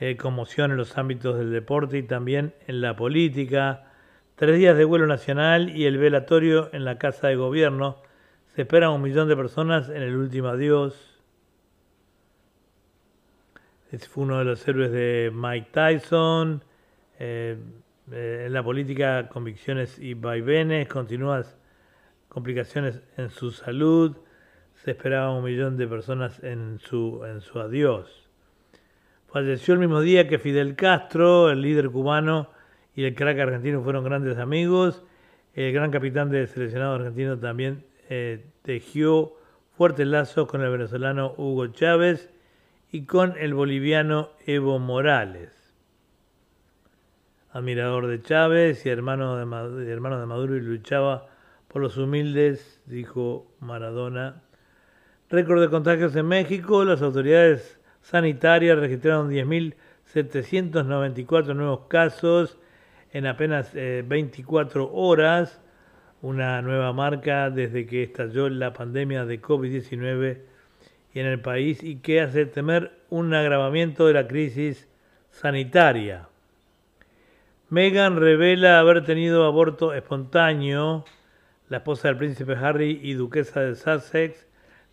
eh, 0.00 0.16
conmoción 0.16 0.70
en 0.70 0.78
los 0.78 0.96
ámbitos 0.98 1.38
del 1.38 1.52
deporte 1.52 1.98
y 1.98 2.02
también 2.02 2.54
en 2.66 2.80
la 2.80 2.96
política, 2.96 3.91
tres 4.42 4.58
días 4.58 4.76
de 4.76 4.84
vuelo 4.84 5.06
nacional 5.06 5.70
y 5.70 5.84
el 5.86 5.98
velatorio 5.98 6.68
en 6.72 6.84
la 6.84 6.98
Casa 6.98 7.28
de 7.28 7.36
Gobierno. 7.36 8.02
Se 8.56 8.62
esperan 8.62 8.90
un 8.90 9.00
millón 9.00 9.28
de 9.28 9.36
personas 9.36 9.88
en 9.88 10.02
el 10.02 10.16
último 10.16 10.48
adiós. 10.48 11.22
Es 13.92 14.08
fue 14.08 14.24
uno 14.24 14.40
de 14.40 14.44
los 14.44 14.66
héroes 14.66 14.90
de 14.90 15.30
Mike 15.32 15.68
Tyson. 15.70 16.64
Eh, 17.20 17.56
eh, 18.10 18.42
en 18.48 18.52
la 18.52 18.64
política, 18.64 19.28
convicciones 19.28 20.00
y 20.00 20.14
vaivenes, 20.14 20.88
continuas 20.88 21.56
complicaciones 22.28 23.00
en 23.16 23.30
su 23.30 23.52
salud 23.52 24.16
se 24.74 24.90
esperaba 24.90 25.30
un 25.30 25.44
millón 25.44 25.76
de 25.76 25.86
personas 25.86 26.42
en 26.42 26.80
su, 26.80 27.24
en 27.24 27.42
su 27.42 27.60
adiós. 27.60 28.28
Falleció 29.28 29.74
el 29.74 29.78
mismo 29.78 30.00
día 30.00 30.26
que 30.26 30.40
Fidel 30.40 30.74
Castro, 30.74 31.48
el 31.48 31.62
líder 31.62 31.90
cubano 31.90 32.51
y 32.94 33.04
el 33.04 33.14
crack 33.14 33.38
argentino 33.38 33.82
fueron 33.82 34.04
grandes 34.04 34.36
amigos. 34.38 35.02
El 35.54 35.72
gran 35.72 35.90
capitán 35.90 36.30
del 36.30 36.46
seleccionado 36.48 36.94
argentino 36.94 37.38
también 37.38 37.84
eh, 38.08 38.44
tejió 38.62 39.34
fuertes 39.76 40.06
lazos 40.06 40.48
con 40.48 40.62
el 40.62 40.70
venezolano 40.70 41.34
Hugo 41.36 41.66
Chávez 41.68 42.30
y 42.90 43.04
con 43.06 43.34
el 43.38 43.54
boliviano 43.54 44.30
Evo 44.46 44.78
Morales. 44.78 45.74
Admirador 47.52 48.06
de 48.06 48.22
Chávez 48.22 48.86
y 48.86 48.88
hermano 48.88 49.36
de, 49.36 49.92
hermano 49.92 50.20
de 50.20 50.26
Maduro 50.26 50.56
y 50.56 50.60
luchaba 50.60 51.26
por 51.68 51.82
los 51.82 51.96
humildes, 51.96 52.80
dijo 52.86 53.46
Maradona 53.60 54.42
Récord 55.30 55.60
de 55.62 55.70
contagios 55.70 56.14
en 56.16 56.26
México. 56.28 56.84
Las 56.84 57.00
autoridades 57.00 57.80
sanitarias 58.02 58.78
registraron 58.78 59.30
10.794 59.30 61.54
nuevos 61.54 61.86
casos 61.88 62.58
en 63.12 63.26
apenas 63.26 63.72
24 63.74 64.84
eh, 64.84 64.88
horas, 64.92 65.60
una 66.22 66.62
nueva 66.62 66.92
marca 66.92 67.50
desde 67.50 67.86
que 67.86 68.02
estalló 68.02 68.48
la 68.48 68.72
pandemia 68.72 69.24
de 69.24 69.40
COVID-19 69.40 70.38
en 71.14 71.26
el 71.26 71.40
país 71.40 71.82
y 71.82 71.96
que 71.96 72.20
hace 72.20 72.46
temer 72.46 72.92
un 73.10 73.34
agravamiento 73.34 74.06
de 74.06 74.14
la 74.14 74.26
crisis 74.26 74.88
sanitaria. 75.30 76.28
Meghan 77.68 78.16
revela 78.16 78.78
haber 78.78 79.04
tenido 79.04 79.44
aborto 79.44 79.94
espontáneo. 79.94 81.04
La 81.68 81.78
esposa 81.78 82.08
del 82.08 82.18
príncipe 82.18 82.54
Harry 82.54 83.00
y 83.02 83.14
duquesa 83.14 83.60
de 83.60 83.74
Sussex 83.76 84.46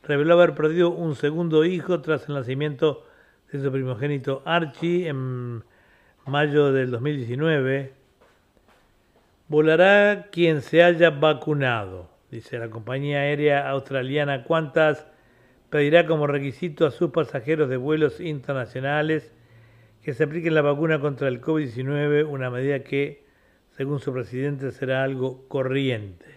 reveló 0.04 0.34
haber 0.34 0.56
perdido 0.56 0.90
un 0.90 1.16
segundo 1.16 1.66
hijo 1.66 2.02
tras 2.02 2.28
el 2.28 2.36
nacimiento 2.36 3.06
de 3.52 3.62
su 3.62 3.72
primogénito 3.72 4.42
Archie 4.46 5.08
en 5.08 5.64
mayo 6.26 6.72
del 6.72 6.92
2019. 6.92 7.99
Volará 9.50 10.28
quien 10.32 10.62
se 10.62 10.84
haya 10.84 11.10
vacunado, 11.10 12.08
dice 12.30 12.60
la 12.60 12.70
compañía 12.70 13.22
aérea 13.22 13.68
australiana 13.68 14.44
Qantas, 14.44 15.08
pedirá 15.72 16.06
como 16.06 16.28
requisito 16.28 16.86
a 16.86 16.92
sus 16.92 17.10
pasajeros 17.10 17.68
de 17.68 17.78
vuelos 17.78 18.20
internacionales 18.20 19.34
que 20.04 20.14
se 20.14 20.26
apliquen 20.26 20.54
la 20.54 20.62
vacuna 20.62 21.00
contra 21.00 21.28
el 21.28 21.42
COVID-19, 21.42 22.28
una 22.30 22.52
medida 22.52 22.84
que, 22.84 23.26
según 23.72 24.00
su 24.00 24.14
presidente, 24.14 24.72
será 24.72 25.02
algo 25.02 25.48
corriente. 25.48 26.28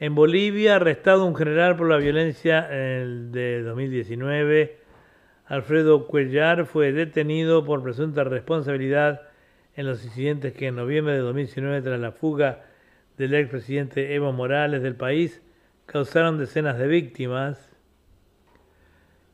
En 0.00 0.16
Bolivia, 0.16 0.74
arrestado 0.74 1.24
un 1.24 1.36
general 1.36 1.76
por 1.76 1.88
la 1.88 1.98
violencia 1.98 2.62
de 2.62 3.62
2019, 3.62 4.76
Alfredo 5.46 6.08
Cuellar 6.08 6.66
fue 6.66 6.90
detenido 6.90 7.64
por 7.64 7.84
presunta 7.84 8.24
responsabilidad 8.24 9.27
en 9.78 9.86
los 9.86 10.04
incidentes 10.04 10.54
que 10.54 10.66
en 10.66 10.74
noviembre 10.74 11.14
de 11.14 11.20
2019, 11.20 11.82
tras 11.82 12.00
la 12.00 12.10
fuga 12.10 12.64
del 13.16 13.32
expresidente 13.34 14.12
Evo 14.12 14.32
Morales 14.32 14.82
del 14.82 14.96
país, 14.96 15.40
causaron 15.86 16.36
decenas 16.36 16.78
de 16.78 16.88
víctimas. 16.88 17.76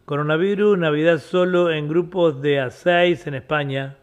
Coronavirus, 0.04 0.76
Navidad 0.76 1.16
solo 1.16 1.72
en 1.72 1.88
grupos 1.88 2.42
de 2.42 2.60
a 2.60 2.68
6 2.68 3.26
en 3.26 3.36
España. 3.36 3.96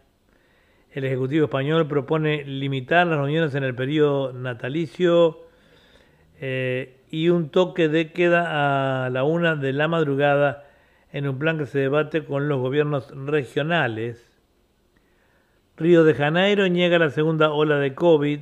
El 0.90 1.04
Ejecutivo 1.04 1.46
español 1.46 1.88
propone 1.88 2.44
limitar 2.44 3.06
las 3.06 3.20
reuniones 3.20 3.54
en 3.54 3.64
el 3.64 3.76
periodo 3.76 4.34
natalicio 4.34 5.42
eh, 6.40 7.04
y 7.12 7.30
un 7.30 7.50
toque 7.50 7.88
de 7.88 8.12
queda 8.14 9.06
a 9.06 9.12
la 9.12 9.24
una 9.24 9.56
de 9.56 9.74
la 9.74 9.88
madrugada 9.88 10.68
en 11.12 11.28
un 11.28 11.38
plan 11.38 11.60
que 11.60 11.68
se 11.68 11.78
debate 11.78 12.26
con 12.26 12.50
los 12.50 12.60
gobiernos 12.60 13.12
regionales. 13.28 14.31
Río 15.82 16.04
de 16.04 16.14
Janeiro 16.14 16.68
niega 16.68 17.00
la 17.00 17.10
segunda 17.10 17.52
ola 17.52 17.80
de 17.80 17.96
COVID. 17.96 18.40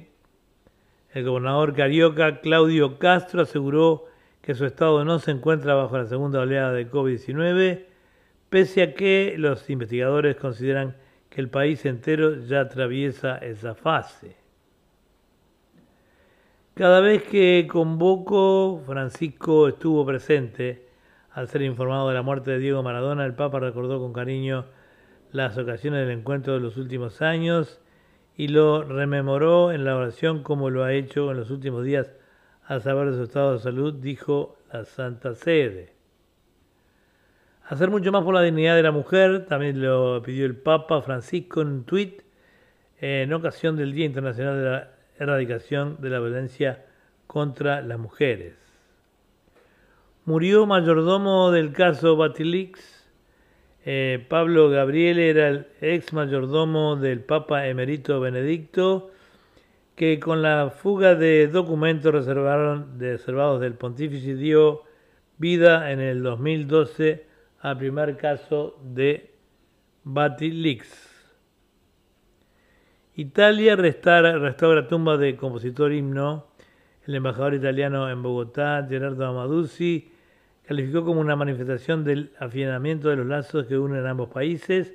El 1.13 1.23
gobernador 1.23 1.73
carioca 1.73 2.41
Claudio 2.41 2.99
Castro 2.99 3.43
aseguró 3.43 4.07
que 4.41 4.55
su 4.55 4.65
estado 4.65 5.05
no 5.05 5.19
se 5.19 5.31
encuentra 5.31 5.73
bajo 5.73 5.97
la 5.97 6.05
segunda 6.05 6.41
oleada 6.41 6.73
de 6.73 6.91
COVID-19, 6.91 7.85
pese 8.49 8.83
a 8.83 8.93
que 8.93 9.35
los 9.37 9.69
investigadores 9.69 10.35
consideran 10.35 10.97
que 11.29 11.39
el 11.39 11.49
país 11.49 11.85
entero 11.85 12.35
ya 12.41 12.59
atraviesa 12.59 13.37
esa 13.37 13.73
fase. 13.73 14.35
Cada 16.73 16.99
vez 16.99 17.23
que 17.23 17.65
convoco, 17.71 18.81
Francisco 18.85 19.69
estuvo 19.69 20.05
presente. 20.05 20.89
Al 21.31 21.47
ser 21.47 21.61
informado 21.61 22.09
de 22.09 22.15
la 22.15 22.21
muerte 22.21 22.51
de 22.51 22.59
Diego 22.59 22.83
Maradona, 22.83 23.25
el 23.25 23.33
Papa 23.33 23.61
recordó 23.61 23.97
con 23.97 24.11
cariño 24.11 24.65
las 25.31 25.57
ocasiones 25.57 26.07
del 26.07 26.17
encuentro 26.17 26.53
de 26.53 26.59
los 26.59 26.77
últimos 26.77 27.21
años 27.21 27.79
y 28.35 28.47
lo 28.47 28.83
rememoró 28.83 29.71
en 29.71 29.85
la 29.85 29.95
oración 29.95 30.43
como 30.43 30.69
lo 30.69 30.83
ha 30.83 30.93
hecho 30.93 31.29
en 31.31 31.37
los 31.37 31.51
últimos 31.51 31.83
días 31.83 32.13
al 32.65 32.81
saber 32.81 33.11
de 33.11 33.17
su 33.17 33.23
estado 33.23 33.53
de 33.53 33.59
salud, 33.59 33.93
dijo 33.95 34.57
la 34.71 34.85
Santa 34.85 35.33
Sede. 35.33 35.93
Hacer 37.65 37.89
mucho 37.89 38.11
más 38.11 38.23
por 38.23 38.33
la 38.33 38.41
dignidad 38.41 38.75
de 38.75 38.83
la 38.83 38.91
mujer, 38.91 39.45
también 39.45 39.81
lo 39.81 40.21
pidió 40.23 40.45
el 40.45 40.55
Papa 40.55 41.01
Francisco 41.01 41.61
en 41.61 41.67
un 41.67 41.83
tuit 41.83 42.21
en 42.99 43.31
ocasión 43.33 43.75
del 43.75 43.93
Día 43.93 44.05
Internacional 44.05 44.57
de 44.57 44.63
la 44.63 44.91
Erradicación 45.19 45.97
de 45.99 46.09
la 46.09 46.19
Violencia 46.19 46.85
contra 47.27 47.81
las 47.81 47.99
Mujeres. 47.99 48.55
Murió 50.25 50.65
mayordomo 50.65 51.51
del 51.51 51.73
caso 51.73 52.15
Batilix 52.15 52.98
eh, 53.85 54.25
Pablo 54.27 54.69
Gabriel 54.69 55.19
era 55.19 55.47
el 55.47 55.67
ex 55.81 56.13
mayordomo 56.13 56.95
del 56.95 57.21
Papa 57.21 57.67
Emerito 57.67 58.19
Benedicto, 58.19 59.11
que 59.95 60.19
con 60.19 60.41
la 60.41 60.69
fuga 60.69 61.15
de 61.15 61.47
documentos 61.47 62.13
reservados 62.13 63.61
del 63.61 63.73
pontífice 63.73 64.35
dio 64.35 64.83
vida 65.37 65.91
en 65.91 65.99
el 65.99 66.23
2012 66.23 67.25
al 67.61 67.77
primer 67.77 68.17
caso 68.17 68.77
de 68.83 69.33
Batilix. 70.03 71.09
Italia 73.15 73.75
restaura, 73.75 74.87
tumba 74.87 75.17
de 75.17 75.35
compositor 75.35 75.91
himno. 75.91 76.47
El 77.05 77.15
embajador 77.15 77.53
italiano 77.53 78.09
en 78.09 78.21
Bogotá, 78.21 78.85
Gerardo 78.87 79.25
Amaduzzi, 79.25 80.08
calificó 80.69 81.03
como 81.03 81.19
una 81.19 81.35
manifestación 81.35 82.03
del 82.03 82.31
afinamiento 82.37 83.09
de 83.09 83.15
los 83.15 83.25
lazos 83.25 83.65
que 83.65 83.75
unen 83.75 84.05
ambos 84.05 84.29
países 84.29 84.93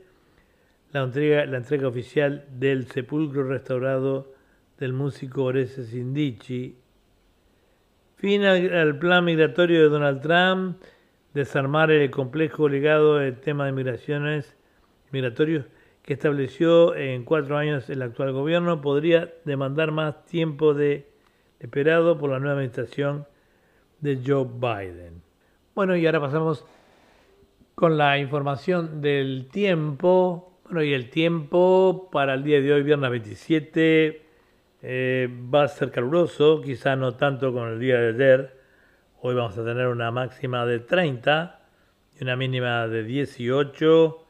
la 0.93 1.03
entrega, 1.03 1.47
la 1.47 1.57
entrega 1.57 1.89
oficial 1.89 2.45
del 2.49 2.87
sepulcro 2.87 3.43
restaurado 3.43 4.33
del 4.79 4.93
músico 4.93 5.43
Orese 5.43 5.85
Sindici. 5.85 6.77
Fin 8.15 8.45
al, 8.45 9.01
plan 9.01 9.25
migratorio 9.25 9.83
de 9.83 9.89
Donald 9.89 10.21
Trump, 10.21 10.81
desarmar 11.33 11.91
el 11.91 12.09
complejo 12.09 12.69
legado 12.69 13.17
del 13.17 13.41
tema 13.41 13.67
de 13.67 13.73
migraciones 13.73 14.57
migratorios 15.11 15.67
que 16.05 16.13
estableció 16.13 16.95
en 16.95 17.25
cuatro 17.25 17.57
años 17.57 17.91
el 17.91 18.01
actual 18.03 18.31
gobierno, 18.31 18.81
podría 18.81 19.35
demandar 19.45 19.91
más 19.91 20.25
tiempo 20.25 20.73
de 20.73 21.09
esperado 21.59 22.17
por 22.17 22.31
la 22.31 22.39
nueva 22.39 22.55
administración 22.59 23.27
de 24.01 24.21
Joe 24.25 24.47
Biden. 24.47 25.34
Bueno, 25.75 25.97
y 25.97 26.07
ahora 26.07 26.21
pasamos 26.21 26.65
con 27.75 27.99
la 27.99 28.17
información 28.19 29.01
del 29.01 29.49
tiempo. 29.51 30.61
Bueno, 30.67 30.85
y 30.85 30.95
el 30.95 31.11
tiempo 31.11 32.11
para 32.13 32.35
el 32.35 32.45
día 32.45 32.61
de 32.61 32.73
hoy, 32.73 32.85
viernes 32.85 33.11
27, 33.11 34.23
eh, 34.83 35.29
va 35.53 35.65
a 35.65 35.69
ser 35.69 35.91
caluroso, 35.91 36.61
quizá 36.63 36.95
no 36.95 37.17
tanto 37.17 37.53
con 37.53 37.71
el 37.71 37.81
día 37.81 37.99
de 37.99 38.09
ayer. 38.11 38.61
Hoy 39.21 39.35
vamos 39.35 39.59
a 39.59 39.65
tener 39.65 39.89
una 39.89 40.13
máxima 40.13 40.65
de 40.65 40.79
30 40.79 41.61
y 42.21 42.23
una 42.23 42.37
mínima 42.37 42.87
de 42.87 43.03
18. 43.03 44.27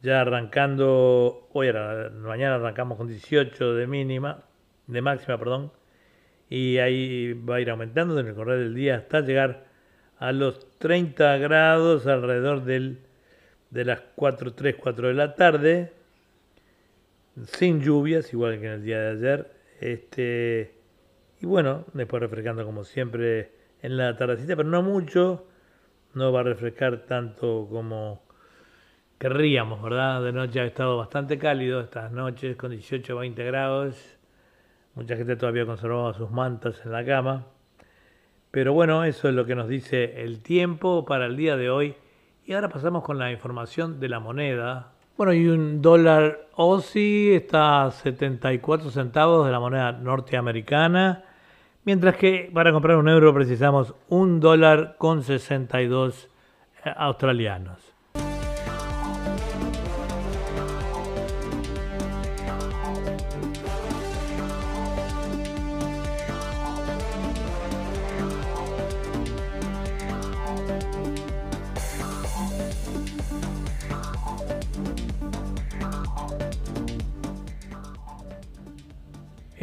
Ya 0.00 0.22
arrancando, 0.22 1.46
hoy 1.52 1.74
mañana 2.22 2.54
arrancamos 2.54 2.96
con 2.96 3.08
18 3.08 3.74
de 3.74 3.86
mínima, 3.86 4.44
de 4.86 5.02
máxima, 5.02 5.36
perdón. 5.36 5.72
Y 6.48 6.78
ahí 6.78 7.34
va 7.34 7.56
a 7.56 7.60
ir 7.60 7.68
aumentando 7.68 8.18
en 8.18 8.28
el 8.28 8.34
correr 8.34 8.60
del 8.60 8.74
día 8.74 8.96
hasta 8.96 9.20
llegar 9.20 9.73
a 10.24 10.32
los 10.32 10.78
30 10.78 11.36
grados 11.36 12.06
alrededor 12.06 12.64
del, 12.64 12.98
de 13.68 13.84
las 13.84 14.00
4, 14.14 14.54
3, 14.54 14.76
4 14.80 15.08
de 15.08 15.14
la 15.14 15.34
tarde, 15.34 15.92
sin 17.44 17.82
lluvias, 17.82 18.32
igual 18.32 18.58
que 18.58 18.66
en 18.66 18.72
el 18.72 18.82
día 18.84 19.00
de 19.00 19.10
ayer. 19.10 19.52
Este, 19.80 20.78
y 21.42 21.46
bueno, 21.46 21.84
después 21.92 22.22
refrescando 22.22 22.64
como 22.64 22.84
siempre 22.84 23.52
en 23.82 23.98
la 23.98 24.16
tardecita, 24.16 24.56
pero 24.56 24.66
no 24.66 24.82
mucho, 24.82 25.46
no 26.14 26.32
va 26.32 26.40
a 26.40 26.44
refrescar 26.44 27.04
tanto 27.04 27.68
como 27.70 28.22
querríamos, 29.18 29.82
¿verdad? 29.82 30.22
De 30.22 30.32
noche 30.32 30.60
ha 30.60 30.64
estado 30.64 30.96
bastante 30.96 31.36
cálido 31.36 31.82
estas 31.82 32.12
noches, 32.12 32.56
con 32.56 32.70
18 32.70 33.14
20 33.14 33.44
grados. 33.44 34.16
Mucha 34.94 35.16
gente 35.16 35.36
todavía 35.36 35.66
conservaba 35.66 36.14
sus 36.14 36.30
mantas 36.30 36.80
en 36.82 36.92
la 36.92 37.04
cama. 37.04 37.53
Pero 38.54 38.72
bueno, 38.72 39.02
eso 39.02 39.28
es 39.28 39.34
lo 39.34 39.46
que 39.46 39.56
nos 39.56 39.66
dice 39.66 40.22
el 40.22 40.40
tiempo 40.40 41.04
para 41.04 41.26
el 41.26 41.36
día 41.36 41.56
de 41.56 41.70
hoy. 41.70 41.96
Y 42.46 42.52
ahora 42.52 42.68
pasamos 42.68 43.02
con 43.02 43.18
la 43.18 43.32
información 43.32 43.98
de 43.98 44.08
la 44.08 44.20
moneda. 44.20 44.92
Bueno, 45.16 45.32
y 45.32 45.48
un 45.48 45.82
dólar 45.82 46.46
Aussie 46.56 47.34
está 47.34 47.82
a 47.82 47.90
74 47.90 48.90
centavos 48.90 49.44
de 49.44 49.50
la 49.50 49.58
moneda 49.58 49.90
norteamericana, 49.90 51.24
mientras 51.84 52.14
que 52.16 52.48
para 52.54 52.70
comprar 52.70 52.96
un 52.96 53.08
euro 53.08 53.34
precisamos 53.34 53.92
un 54.08 54.38
dólar 54.38 54.94
con 54.98 55.24
62 55.24 56.28
eh, 56.84 56.92
australianos. 56.96 57.93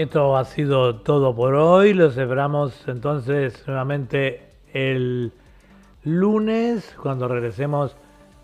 Esto 0.01 0.35
ha 0.35 0.45
sido 0.45 0.95
todo 0.95 1.35
por 1.35 1.53
hoy. 1.53 1.93
Los 1.93 2.17
esperamos 2.17 2.87
entonces 2.87 3.63
nuevamente 3.67 4.49
el 4.73 5.31
lunes 6.03 6.97
cuando 6.99 7.27
regresemos 7.27 7.95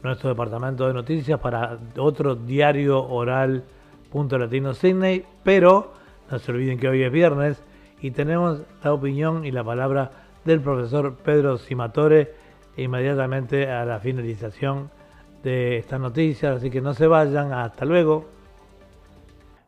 a 0.03 0.07
nuestro 0.07 0.29
departamento 0.29 0.87
de 0.87 0.93
noticias 0.93 1.39
para 1.39 1.79
otro 1.97 2.35
diario 2.35 3.03
oral 3.03 3.63
punto 4.11 4.37
latino 4.37 4.75
Sydney. 4.75 5.25
Pero 5.41 5.93
no 6.29 6.37
se 6.37 6.51
olviden 6.51 6.77
que 6.77 6.89
hoy 6.89 7.01
es 7.01 7.11
viernes 7.11 7.63
y 8.01 8.11
tenemos 8.11 8.61
la 8.83 8.93
opinión 8.93 9.43
y 9.43 9.49
la 9.49 9.63
palabra 9.63 10.11
del 10.45 10.61
profesor 10.61 11.15
Pedro 11.15 11.57
Simatore 11.57 12.35
inmediatamente 12.77 13.71
a 13.71 13.83
la 13.83 13.99
finalización 13.99 14.91
de 15.41 15.77
esta 15.77 15.97
noticia. 15.97 16.53
Así 16.53 16.69
que 16.69 16.81
no 16.81 16.93
se 16.93 17.07
vayan. 17.07 17.51
Hasta 17.51 17.83
luego. 17.83 18.36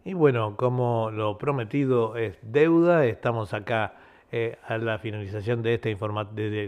Y 0.05 0.13
bueno, 0.13 0.55
como 0.55 1.11
lo 1.11 1.37
prometido 1.37 2.15
es 2.15 2.39
deuda, 2.41 3.05
estamos 3.05 3.53
acá 3.53 3.95
eh, 4.31 4.57
a 4.65 4.77
la 4.77 4.97
finalización 4.99 5.61
de 5.61 5.73
este 5.73 5.95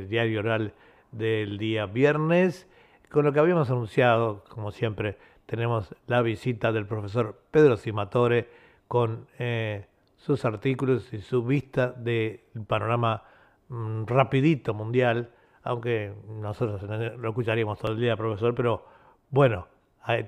diario 0.08 0.40
oral 0.42 0.74
del 1.12 1.58
día 1.58 1.86
viernes, 1.86 2.68
con 3.10 3.24
lo 3.24 3.32
que 3.32 3.40
habíamos 3.40 3.70
anunciado, 3.70 4.44
como 4.50 4.72
siempre, 4.72 5.18
tenemos 5.46 5.96
la 6.08 6.22
visita 6.22 6.72
del 6.72 6.86
profesor 6.86 7.40
Pedro 7.52 7.78
Simatore 7.78 8.50
con 8.88 9.28
eh, 9.40 9.86
sus 10.18 10.44
artículos 10.44 11.14
y 11.14 11.20
su 11.20 11.44
vista 11.44 11.88
del 11.92 12.42
panorama 12.68 13.24
mm, 13.70 14.06
rapidito 14.08 14.74
mundial, 14.74 15.32
aunque 15.64 16.14
nosotros 16.28 16.84
lo 17.18 17.30
escucharíamos 17.30 17.80
todo 17.80 17.94
el 17.94 18.00
día, 18.00 18.18
profesor, 18.18 18.54
pero 18.56 18.86
bueno, 19.30 19.68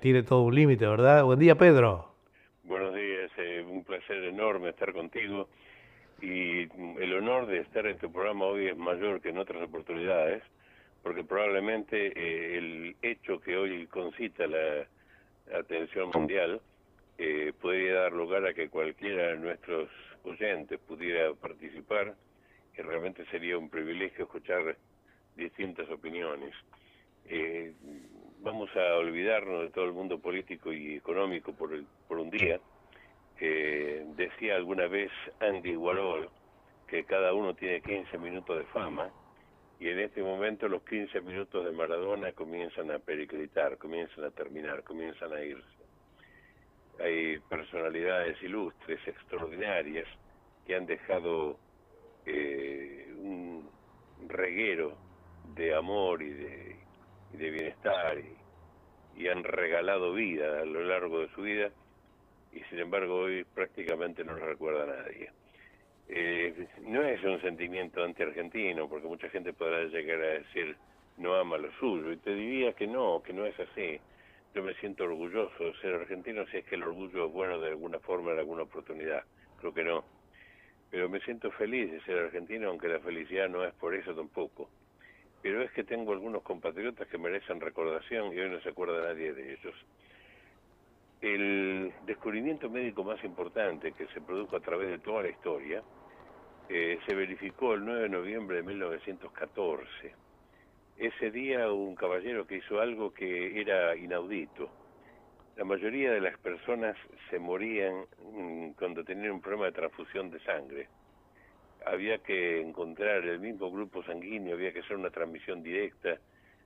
tiene 0.02 0.24
todo 0.24 0.44
un 0.44 0.56
límite, 0.56 0.88
¿verdad? 0.88 1.24
Buen 1.24 1.39
día, 1.39 1.58
Pedro. 1.58 2.13
Buenos 2.63 2.96
días, 2.96 3.30
eh, 3.38 3.66
un 3.70 3.84
placer 4.06 4.24
enorme 4.26 4.70
estar 4.70 4.94
contigo 4.94 5.50
y 6.22 6.62
el 7.02 7.13
honor 7.13 7.48
de 7.48 7.60
estar 7.60 7.86
en 7.86 7.98
tu 7.98 8.12
programa 8.12 8.46
hoy 8.46 8.68
es 8.68 8.78
mayor 8.78 9.22
que 9.22 9.30
en 9.30 9.38
otras 9.38 9.62
oportunidades, 9.63 10.42
porque 11.02 11.24
probablemente 11.24 12.08
eh, 12.08 12.58
el 12.58 12.96
hecho 13.02 13.39
que 13.39 13.58
hoy 13.58 13.88
concita 13.88 14.48
la 14.48 14.88
atención 15.58 16.12
mundial, 16.13 16.62
eh, 17.18 17.52
podría 17.60 18.02
dar 18.02 18.13
lugar 18.13 18.46
a 18.46 18.54
que 18.54 18.70
cualquiera 18.70 19.28
de 19.28 19.38
nuestros 19.38 19.89
oyentes 20.24 20.80
pudiera 20.80 21.34
participar 21.34 22.16
y 22.78 22.82
realmente 22.82 23.26
sería 23.26 23.58
un 23.58 23.70
privilegio 23.70 24.26
escuchar 24.26 24.78
distintas 25.36 25.89
opiniones. 25.89 26.54
Eh, 27.26 27.74
vamos 28.39 28.70
a 28.76 28.96
olvidarnos 28.96 29.63
de 29.63 29.70
todo 29.70 29.86
el 29.86 29.94
mundo 29.94 30.20
político 30.20 30.72
y 30.72 30.96
económico 30.96 31.54
por, 31.54 31.74
el, 31.74 31.86
por 32.08 32.18
un 32.18 32.30
día. 32.30 32.60
Eh, 33.39 34.06
decía 34.15 34.56
alguna 34.56 34.88
vez 34.88 35.12
Andy 35.39 35.76
Warhol 35.76 36.30
que 36.88 37.04
cada 37.04 37.34
uno 37.34 37.56
tiene 37.56 37.82
15 37.82 38.17
minutos 38.19 38.60
de 38.60 38.65
fama 38.65 39.12
y 39.80 39.89
en 39.89 40.00
este 40.00 40.22
momento 40.22 40.67
los 40.67 40.84
15 40.84 41.22
minutos 41.22 41.65
de 41.65 41.72
Maradona 41.72 42.32
comienzan 42.34 42.91
a 42.91 43.00
periclitar, 43.00 43.78
comienzan 43.78 44.24
a 44.26 44.32
terminar, 44.32 44.84
comienzan 44.84 45.34
a 45.34 45.41
irse. 45.41 45.63
Hay 47.00 47.39
personalidades 47.50 48.41
ilustres, 48.43 49.00
extraordinarias, 49.08 50.08
que 50.65 50.76
han 50.76 50.86
dejado 50.86 51.58
eh, 52.26 53.12
un 53.17 53.67
reguero 54.28 54.96
de 55.56 55.76
amor 55.76 56.22
y 56.22 56.30
de, 56.30 56.76
de 57.34 57.50
bienestar 57.50 58.17
y, 58.19 59.22
y 59.22 59.28
han 59.28 59.43
regalado 59.43 60.13
vida 60.13 60.62
a 60.62 60.65
lo 60.65 60.84
largo 60.84 61.19
de 61.19 61.30
su 61.30 61.41
vida 61.41 61.72
y 62.56 62.62
sin 62.70 62.80
embargo 62.80 63.16
hoy 63.16 63.44
prácticamente 63.44 64.24
no 64.24 64.34
lo 64.34 64.46
recuerda 64.46 64.84
a 64.84 65.04
nadie. 65.04 65.30
Eh, 66.10 66.68
no 66.82 67.02
es 67.04 67.24
un 67.24 67.42
sentimiento 67.42 68.04
anti-argentino, 68.04 68.88
porque 68.88 69.08
mucha 69.08 69.30
gente 69.30 69.54
podrá 69.54 69.84
llegar 69.86 70.22
a 70.22 70.39
decir 70.39 70.76
no 71.18 71.36
ama 71.36 71.58
lo 71.58 71.72
suyo, 71.74 72.12
y 72.12 72.18
te 72.18 72.34
diría 72.34 72.74
que 72.74 72.88
no, 72.88 73.22
que 73.24 73.34
no 73.34 73.46
es 73.46 73.60
así. 73.60 74.00
Yo 74.54 74.63
me 74.63 74.74
siento 74.76 75.04
orgulloso 75.06 75.63
de 75.63 75.74
ser 75.82 75.96
argentino 75.96 76.46
si 76.48 76.58
es 76.58 76.66
que 76.66 76.76
el 76.76 76.84
orgullo 76.84 77.28
es 77.28 77.32
bueno 77.32 77.60
de 77.60 77.70
alguna 77.70 78.00
forma, 78.00 78.32
en 78.32 78.39
alguna 78.39 78.63
oportunidad. 78.63 79.24
Creo 79.60 79.74
que 79.74 79.84
no. 79.84 80.04
Pero 80.92 81.10
me 81.10 81.20
siento 81.22 81.50
feliz 81.52 81.92
de 81.92 82.02
ser 82.02 82.20
argentino, 82.20 82.70
aunque 82.70 82.88
la 82.88 83.00
felicidad 83.00 83.50
no 83.50 83.63
es 83.63 83.74
por 83.74 83.96
eso 83.96 84.13
tampoco. 84.13 84.70
Pero 85.42 85.62
es 85.62 85.72
que 85.72 85.84
tengo 85.84 86.13
algunos 86.13 86.44
compatriotas 86.44 87.08
que 87.08 87.18
merecen 87.18 87.60
recordación 87.60 88.34
y 88.34 88.39
hoy 88.39 88.50
no 88.50 88.62
se 88.62 88.70
acuerda 88.70 89.08
nadie 89.08 89.34
de 89.34 89.54
ellos. 89.54 89.76
El 91.24 91.94
descubrimiento 92.06 92.70
médico 92.70 93.02
más 93.02 93.24
importante 93.24 93.94
que 93.94 94.08
se 94.08 94.20
produjo 94.20 94.58
a 94.58 94.60
través 94.60 94.90
de 94.90 95.00
toda 95.00 95.24
la 95.24 95.30
historia 95.30 95.82
eh, 96.68 97.00
se 97.08 97.16
verificó 97.16 97.76
el 97.76 97.86
9 97.86 98.02
de 98.02 98.10
noviembre 98.10 98.58
de 98.58 98.64
1914. 98.64 99.88
Ese 100.98 101.32
día 101.32 101.72
un 101.72 101.96
caballero 101.96 102.46
que 102.46 102.58
hizo 102.58 102.82
algo 102.82 103.14
que 103.14 103.58
era 103.62 103.96
inaudito. 103.96 104.70
La 105.56 105.64
mayoría 105.64 106.12
de 106.12 106.20
las 106.20 106.38
personas 106.40 106.98
se 107.30 107.40
morían 107.40 108.06
mm, 108.34 108.72
cuando 108.72 109.06
tenían 109.06 109.32
un 109.32 109.42
problema 109.42 109.68
de 109.68 109.72
transfusión 109.72 110.30
de 110.30 110.42
sangre. 110.42 110.90
Había 111.86 112.18
que 112.18 112.60
encontrar 112.60 113.24
el 113.24 113.40
mismo 113.40 113.72
grupo 113.72 114.04
sanguíneo, 114.04 114.56
había 114.56 114.74
que 114.74 114.82
hacer 114.82 114.98
una 114.98 115.10
transmisión 115.10 115.64
directa. 115.64 116.18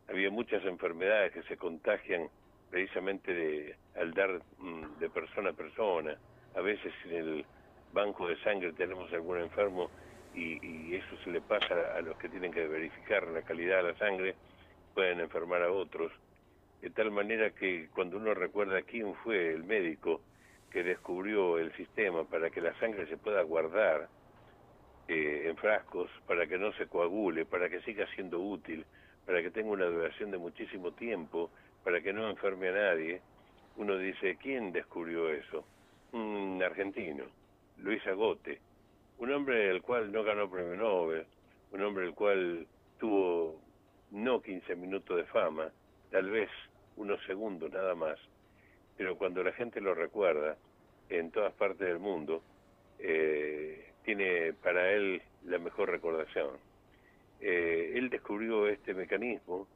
Había 0.10 0.32
muchas 0.32 0.66
enfermedades 0.66 1.32
que 1.32 1.44
se 1.44 1.58
contagian 1.58 2.28
precisamente 2.70 3.34
de, 3.34 3.76
al 3.96 4.14
dar 4.14 4.42
mm, 4.60 5.00
de 5.00 5.10
persona 5.10 5.52
a 5.52 5.54
persona. 5.54 6.18
A 6.56 6.62
veces 6.62 6.94
en 7.06 7.16
el 7.16 7.46
banco 7.94 8.28
de 8.28 8.38
sangre 8.44 8.74
tenemos 8.74 9.12
algún 9.14 9.40
enfermo 9.40 9.90
y, 10.34 10.96
eso 10.96 11.18
se 11.24 11.32
le 11.32 11.42
pasa 11.42 11.96
a 11.96 12.02
los 12.02 12.18
que 12.18 12.30
tienen 12.30 12.52
que 12.52 12.68
verificar 12.68 13.28
la 13.28 13.42
calidad 13.42 13.78
de 13.78 13.92
la 13.92 13.98
sangre, 13.98 14.36
pueden 14.94 15.20
enfermar 15.20 15.62
a 15.64 15.72
otros. 15.72 16.12
De 16.82 16.90
tal 16.92 17.12
manera 17.12 17.52
que 17.52 17.90
cuando 17.94 18.18
uno 18.18 18.34
recuerda 18.34 18.82
quién 18.84 19.14
fue 19.16 19.52
el 19.52 19.64
médico 19.64 20.22
que 20.72 20.84
descubrió 20.84 21.58
el 21.58 21.72
sistema 21.76 22.24
para 22.24 22.50
que 22.50 22.62
la 22.62 22.78
sangre 22.80 23.08
se 23.08 23.18
pueda 23.18 23.42
guardar 23.42 24.10
eh, 25.08 25.44
en 25.48 25.56
frascos, 25.58 26.10
para 26.28 26.46
que 26.48 26.58
no 26.58 26.72
se 26.74 26.88
coagule, 26.88 27.46
para 27.46 27.70
que 27.70 27.82
siga 27.82 28.06
siendo 28.14 28.40
útil, 28.40 28.86
para 29.26 29.42
que 29.42 29.52
tenga 29.52 29.72
una 29.72 29.86
duración 29.86 30.32
de 30.32 30.38
muchísimo 30.38 30.92
tiempo, 30.92 31.52
para 31.88 32.02
que 32.02 32.12
no 32.12 32.30
enferme 32.30 32.68
a 32.68 32.74
nadie, 32.74 33.22
uno 33.78 33.98
dice, 33.98 34.36
¿quién 34.42 34.74
descubrió 34.74 35.30
eso? 35.30 35.64
Un 36.12 36.62
argentino, 36.62 37.24
Luis 37.78 38.06
Agote, 38.08 38.60
un 39.20 39.32
hombre 39.32 39.70
el 39.70 39.82
cual 39.82 40.12
no 40.12 40.22
ganó 40.22 40.52
premio 40.52 40.76
Nobel, 40.76 41.26
un 41.72 41.82
hombre 41.82 42.06
el 42.06 42.14
cual 42.14 42.68
tuvo 43.00 43.62
no 44.12 44.42
15 44.42 44.76
minutos 44.76 45.16
de 45.16 45.24
fama, 45.28 45.72
tal 46.12 46.30
vez 46.30 46.50
unos 46.98 47.24
segundos 47.26 47.72
nada 47.72 47.96
más, 47.96 48.20
pero 48.98 49.18
cuando 49.18 49.42
la 49.42 49.54
gente 49.54 49.80
lo 49.80 49.96
recuerda 49.96 50.58
en 51.08 51.32
todas 51.32 51.54
partes 51.54 51.88
del 51.88 52.00
mundo, 52.00 52.44
eh, 53.00 53.94
tiene 54.04 54.52
para 54.62 54.92
él 54.92 55.22
la 55.46 55.58
mejor 55.58 55.90
recordación. 55.90 56.50
Eh, 57.40 57.94
él 57.96 58.10
descubrió 58.10 58.68
este 58.68 58.94
mecanismo 58.94 59.70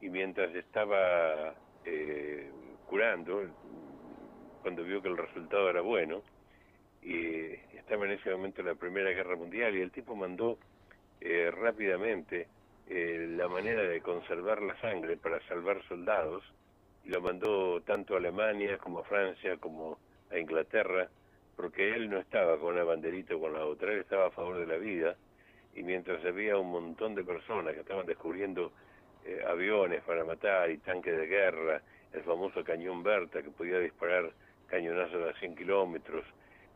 y 0.00 0.08
mientras 0.08 0.54
estaba 0.54 1.54
eh, 1.84 2.50
curando, 2.86 3.42
cuando 4.62 4.82
vio 4.84 5.02
que 5.02 5.08
el 5.08 5.16
resultado 5.16 5.70
era 5.70 5.80
bueno, 5.80 6.22
y 7.02 7.52
estaba 7.76 8.06
en 8.06 8.12
ese 8.12 8.30
momento 8.30 8.60
en 8.60 8.68
la 8.68 8.74
Primera 8.74 9.10
Guerra 9.10 9.36
Mundial, 9.36 9.76
y 9.76 9.80
el 9.80 9.90
tipo 9.90 10.14
mandó 10.14 10.58
eh, 11.20 11.50
rápidamente 11.50 12.48
eh, 12.88 13.26
la 13.30 13.48
manera 13.48 13.82
de 13.82 14.00
conservar 14.00 14.62
la 14.62 14.78
sangre 14.80 15.16
para 15.16 15.40
salvar 15.46 15.82
soldados, 15.88 16.42
y 17.04 17.10
lo 17.10 17.20
mandó 17.20 17.80
tanto 17.82 18.14
a 18.14 18.18
Alemania 18.18 18.78
como 18.78 19.00
a 19.00 19.04
Francia 19.04 19.56
como 19.58 19.98
a 20.30 20.38
Inglaterra, 20.38 21.08
porque 21.56 21.94
él 21.94 22.08
no 22.08 22.18
estaba 22.18 22.58
con 22.58 22.74
una 22.74 22.84
banderita 22.84 23.34
con 23.38 23.52
la 23.52 23.66
otra, 23.66 23.92
él 23.92 24.00
estaba 24.00 24.26
a 24.26 24.30
favor 24.30 24.58
de 24.58 24.66
la 24.66 24.76
vida, 24.76 25.16
y 25.74 25.82
mientras 25.82 26.24
había 26.24 26.56
un 26.56 26.70
montón 26.70 27.14
de 27.14 27.22
personas 27.22 27.74
que 27.74 27.80
estaban 27.80 28.06
descubriendo 28.06 28.72
eh, 29.24 29.44
aviones 29.46 30.02
para 30.02 30.24
matar 30.24 30.70
y 30.70 30.78
tanques 30.78 31.16
de 31.16 31.26
guerra, 31.26 31.82
el 32.12 32.22
famoso 32.22 32.64
cañón 32.64 33.02
Berta 33.02 33.42
que 33.42 33.50
podía 33.50 33.78
disparar 33.78 34.32
cañonazos 34.66 35.28
a 35.28 35.38
100 35.38 35.56
kilómetros, 35.56 36.24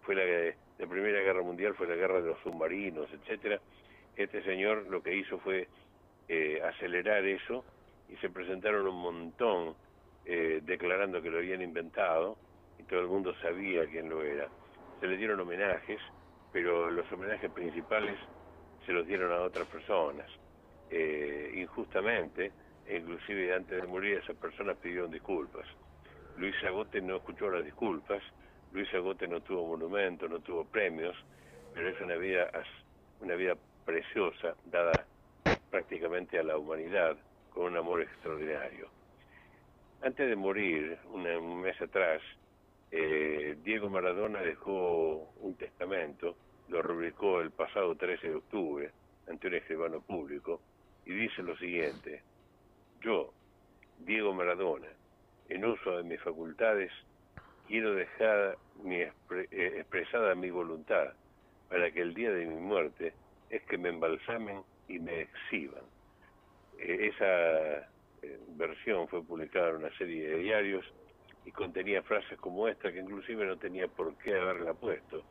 fue 0.02 0.14
la, 0.14 0.24
la 0.78 0.86
Primera 0.86 1.20
Guerra 1.20 1.42
Mundial, 1.42 1.74
fue 1.74 1.86
la 1.86 1.94
guerra 1.94 2.20
de 2.20 2.28
los 2.28 2.40
submarinos, 2.40 3.08
etcétera. 3.12 3.60
Este 4.16 4.42
señor 4.42 4.86
lo 4.88 5.02
que 5.02 5.16
hizo 5.16 5.38
fue 5.38 5.68
eh, 6.28 6.60
acelerar 6.62 7.24
eso 7.24 7.64
y 8.08 8.16
se 8.16 8.28
presentaron 8.28 8.86
un 8.86 9.00
montón 9.00 9.74
eh, 10.26 10.60
declarando 10.62 11.22
que 11.22 11.30
lo 11.30 11.38
habían 11.38 11.62
inventado 11.62 12.36
y 12.78 12.82
todo 12.84 13.00
el 13.00 13.06
mundo 13.06 13.34
sabía 13.40 13.86
quién 13.86 14.10
lo 14.10 14.22
era. 14.22 14.48
Se 15.00 15.06
le 15.06 15.16
dieron 15.16 15.40
homenajes, 15.40 16.00
pero 16.52 16.90
los 16.90 17.10
homenajes 17.10 17.50
principales 17.50 18.16
se 18.84 18.92
los 18.92 19.06
dieron 19.06 19.32
a 19.32 19.40
otras 19.40 19.66
personas 19.68 20.30
eh, 20.96 21.50
injustamente, 21.56 22.52
inclusive 22.88 23.52
antes 23.52 23.82
de 23.82 23.88
morir 23.88 24.18
esas 24.18 24.36
personas 24.36 24.76
pidieron 24.76 25.10
disculpas. 25.10 25.66
Luis 26.36 26.54
Agote 26.62 27.00
no 27.00 27.16
escuchó 27.16 27.50
las 27.50 27.64
disculpas, 27.64 28.22
Luis 28.72 28.92
Agote 28.94 29.26
no 29.26 29.40
tuvo 29.40 29.66
monumento, 29.66 30.28
no 30.28 30.38
tuvo 30.38 30.64
premios, 30.64 31.16
pero 31.74 31.88
es 31.88 32.00
una 32.00 32.14
vida, 32.14 32.48
una 33.20 33.34
vida 33.34 33.56
preciosa, 33.84 34.54
dada 34.66 35.04
prácticamente 35.68 36.38
a 36.38 36.44
la 36.44 36.56
humanidad, 36.58 37.16
con 37.52 37.64
un 37.72 37.76
amor 37.76 38.02
extraordinario. 38.02 38.88
Antes 40.00 40.28
de 40.28 40.36
morir, 40.36 40.96
un 41.12 41.60
mes 41.60 41.80
atrás, 41.80 42.22
eh, 42.92 43.56
Diego 43.64 43.90
Maradona 43.90 44.42
dejó 44.42 45.32
un 45.40 45.56
testamento, 45.56 46.36
lo 46.68 46.82
rubricó 46.82 47.40
el 47.40 47.50
pasado 47.50 47.96
13 47.96 48.28
de 48.28 48.34
octubre 48.36 48.90
ante 49.28 49.48
un 49.48 49.54
escribano 49.54 50.00
público, 50.00 50.60
y 51.06 51.12
dice 51.12 51.42
lo 51.42 51.56
siguiente, 51.56 52.22
yo, 53.02 53.32
Diego 53.98 54.32
Maradona, 54.32 54.88
en 55.48 55.64
uso 55.64 55.98
de 55.98 56.04
mis 56.04 56.20
facultades, 56.20 56.90
quiero 57.66 57.94
dejar 57.94 58.56
mi 58.82 58.96
eh, 58.96 59.12
expresada 59.50 60.34
mi 60.34 60.50
voluntad 60.50 61.12
para 61.68 61.90
que 61.90 62.00
el 62.00 62.14
día 62.14 62.30
de 62.30 62.46
mi 62.46 62.56
muerte 62.56 63.12
es 63.50 63.62
que 63.62 63.78
me 63.78 63.90
embalsamen 63.90 64.62
y 64.88 64.98
me 64.98 65.22
exhiban. 65.22 65.84
Eh, 66.78 67.10
esa 67.12 67.78
eh, 68.22 68.38
versión 68.56 69.08
fue 69.08 69.22
publicada 69.22 69.70
en 69.70 69.76
una 69.76 69.96
serie 69.96 70.28
de 70.28 70.38
diarios 70.38 70.84
y 71.44 71.52
contenía 71.52 72.02
frases 72.02 72.38
como 72.38 72.68
esta 72.68 72.92
que 72.92 73.00
inclusive 73.00 73.44
no 73.44 73.58
tenía 73.58 73.86
por 73.88 74.16
qué 74.18 74.34
haberla 74.34 74.74
puesto. 74.74 75.22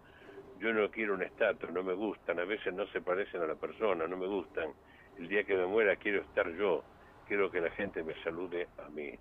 Yo 0.59 0.71
no 0.71 0.89
quiero 0.91 1.15
un 1.15 1.23
estatus, 1.23 1.71
no 1.71 1.83
me 1.83 1.93
gustan, 1.93 2.39
a 2.39 2.45
veces 2.45 2.73
no 2.73 2.87
se 2.87 3.01
parecen 3.01 3.41
a 3.41 3.47
la 3.47 3.55
persona, 3.55 4.07
no 4.07 4.15
me 4.15 4.27
gustan. 4.27 4.69
El 5.17 5.27
día 5.27 5.43
que 5.43 5.55
me 5.55 5.65
muera 5.65 5.95
quiero 5.95 6.21
estar 6.21 6.51
yo, 6.55 6.83
quiero 7.27 7.51
que 7.51 7.61
la 7.61 7.69
gente 7.71 8.03
me 8.03 8.13
salude 8.23 8.67
a 8.77 8.89
mí. 8.89 9.13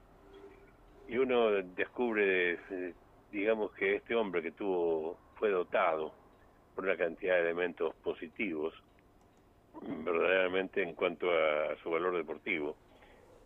Y 1.08 1.18
uno 1.18 1.50
descubre, 1.50 2.58
eh, 2.70 2.94
digamos 3.30 3.72
que 3.72 3.96
este 3.96 4.14
hombre 4.14 4.42
que 4.42 4.52
tuvo, 4.52 5.18
fue 5.36 5.50
dotado 5.50 6.12
por 6.74 6.84
una 6.84 6.96
cantidad 6.96 7.34
de 7.34 7.40
elementos 7.42 7.94
positivos, 7.96 8.74
verdaderamente 10.04 10.82
en 10.82 10.94
cuanto 10.94 11.30
a 11.30 11.76
su 11.82 11.90
valor 11.90 12.16
deportivo. 12.16 12.76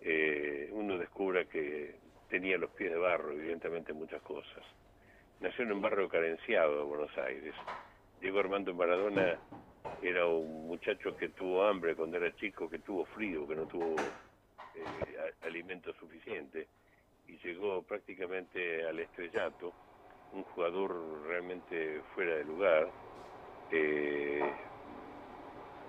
Eh, 0.01 0.71
uno 0.73 0.99
descubre 0.99 1.47
que 1.47 1.97
tenía 2.29 2.59
los 2.59 2.71
pies 2.71 2.93
de 2.93 2.99
barro, 2.99 3.33
evidentemente 3.33 3.93
muchas 3.93 4.23
cosas. 4.23 4.63
Nació 5.41 5.65
en 5.65 5.73
un 5.73 5.83
barrio 5.83 6.09
carenciado 6.09 6.79
de 6.79 6.83
Buenos 6.85 7.19
Aires. 7.19 7.55
Diego 8.21 8.39
Armando 8.39 8.73
Maradona 8.75 9.39
era 10.03 10.27
un 10.27 10.67
muchacho 10.67 11.17
que 11.17 11.31
tuvo 11.31 11.65
hambre 11.65 11.95
cuando 11.95 12.17
era 12.17 12.35
chico, 12.37 12.69
que 12.69 12.79
tuvo 12.79 13.05
frío, 13.07 13.47
que 13.47 13.55
no 13.55 13.67
tuvo 13.67 13.97
eh, 14.75 15.33
alimento 15.43 15.93
suficiente 15.95 16.67
y 17.29 17.37
llegó 17.39 17.83
prácticamente 17.83 18.87
al 18.87 18.99
estrellato, 19.01 19.73
un 20.33 20.43
jugador 20.45 21.27
realmente 21.27 22.01
fuera 22.15 22.37
de 22.37 22.45
lugar, 22.45 22.89
eh, 23.73 24.43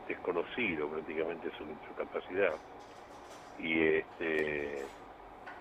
desconocido 0.08 0.90
prácticamente 0.90 1.50
su, 1.58 1.66
su 1.88 1.96
capacidad. 1.96 2.56
Y 3.60 3.82
este 3.82 4.86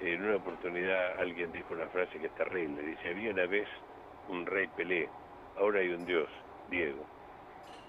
en 0.01 0.23
una 0.23 0.37
oportunidad 0.37 1.19
alguien 1.19 1.53
dijo 1.53 1.73
una 1.75 1.89
frase 1.89 2.19
que 2.19 2.27
es 2.27 2.35
terrible, 2.35 2.83
dice, 2.83 3.09
había 3.09 3.31
una 3.31 3.47
vez 3.47 3.67
un 4.29 4.45
rey 4.45 4.67
Pelé, 4.77 5.09
ahora 5.57 5.81
hay 5.81 5.89
un 5.89 6.05
dios, 6.05 6.29
Diego. 6.71 7.16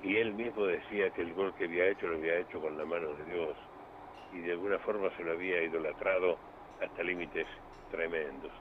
Y 0.03 0.17
él 0.17 0.33
mismo 0.33 0.65
decía 0.65 1.09
que 1.11 1.21
el 1.21 1.33
gol 1.33 1.53
que 1.55 1.65
había 1.65 1.87
hecho 1.87 2.07
lo 2.07 2.17
había 2.17 2.37
hecho 2.39 2.61
con 2.61 2.77
la 2.77 2.85
mano 2.85 3.13
de 3.13 3.25
Dios 3.33 3.55
y 4.33 4.39
de 4.39 4.51
alguna 4.51 4.77
forma 4.79 5.09
se 5.17 5.23
lo 5.23 5.31
había 5.31 5.63
idolatrado 5.63 6.37
hasta 6.81 7.03
límites 7.03 7.47
tremendos. 7.91 8.51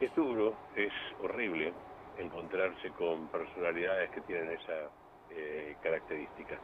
Es 0.00 0.14
duro, 0.14 0.54
es 0.76 0.92
horrible 1.22 1.72
encontrarse 2.18 2.90
con 2.90 3.28
personalidades 3.28 4.10
que 4.10 4.20
tienen 4.22 4.50
esa 4.50 4.90
eh, 5.30 5.76
característica. 5.82 6.56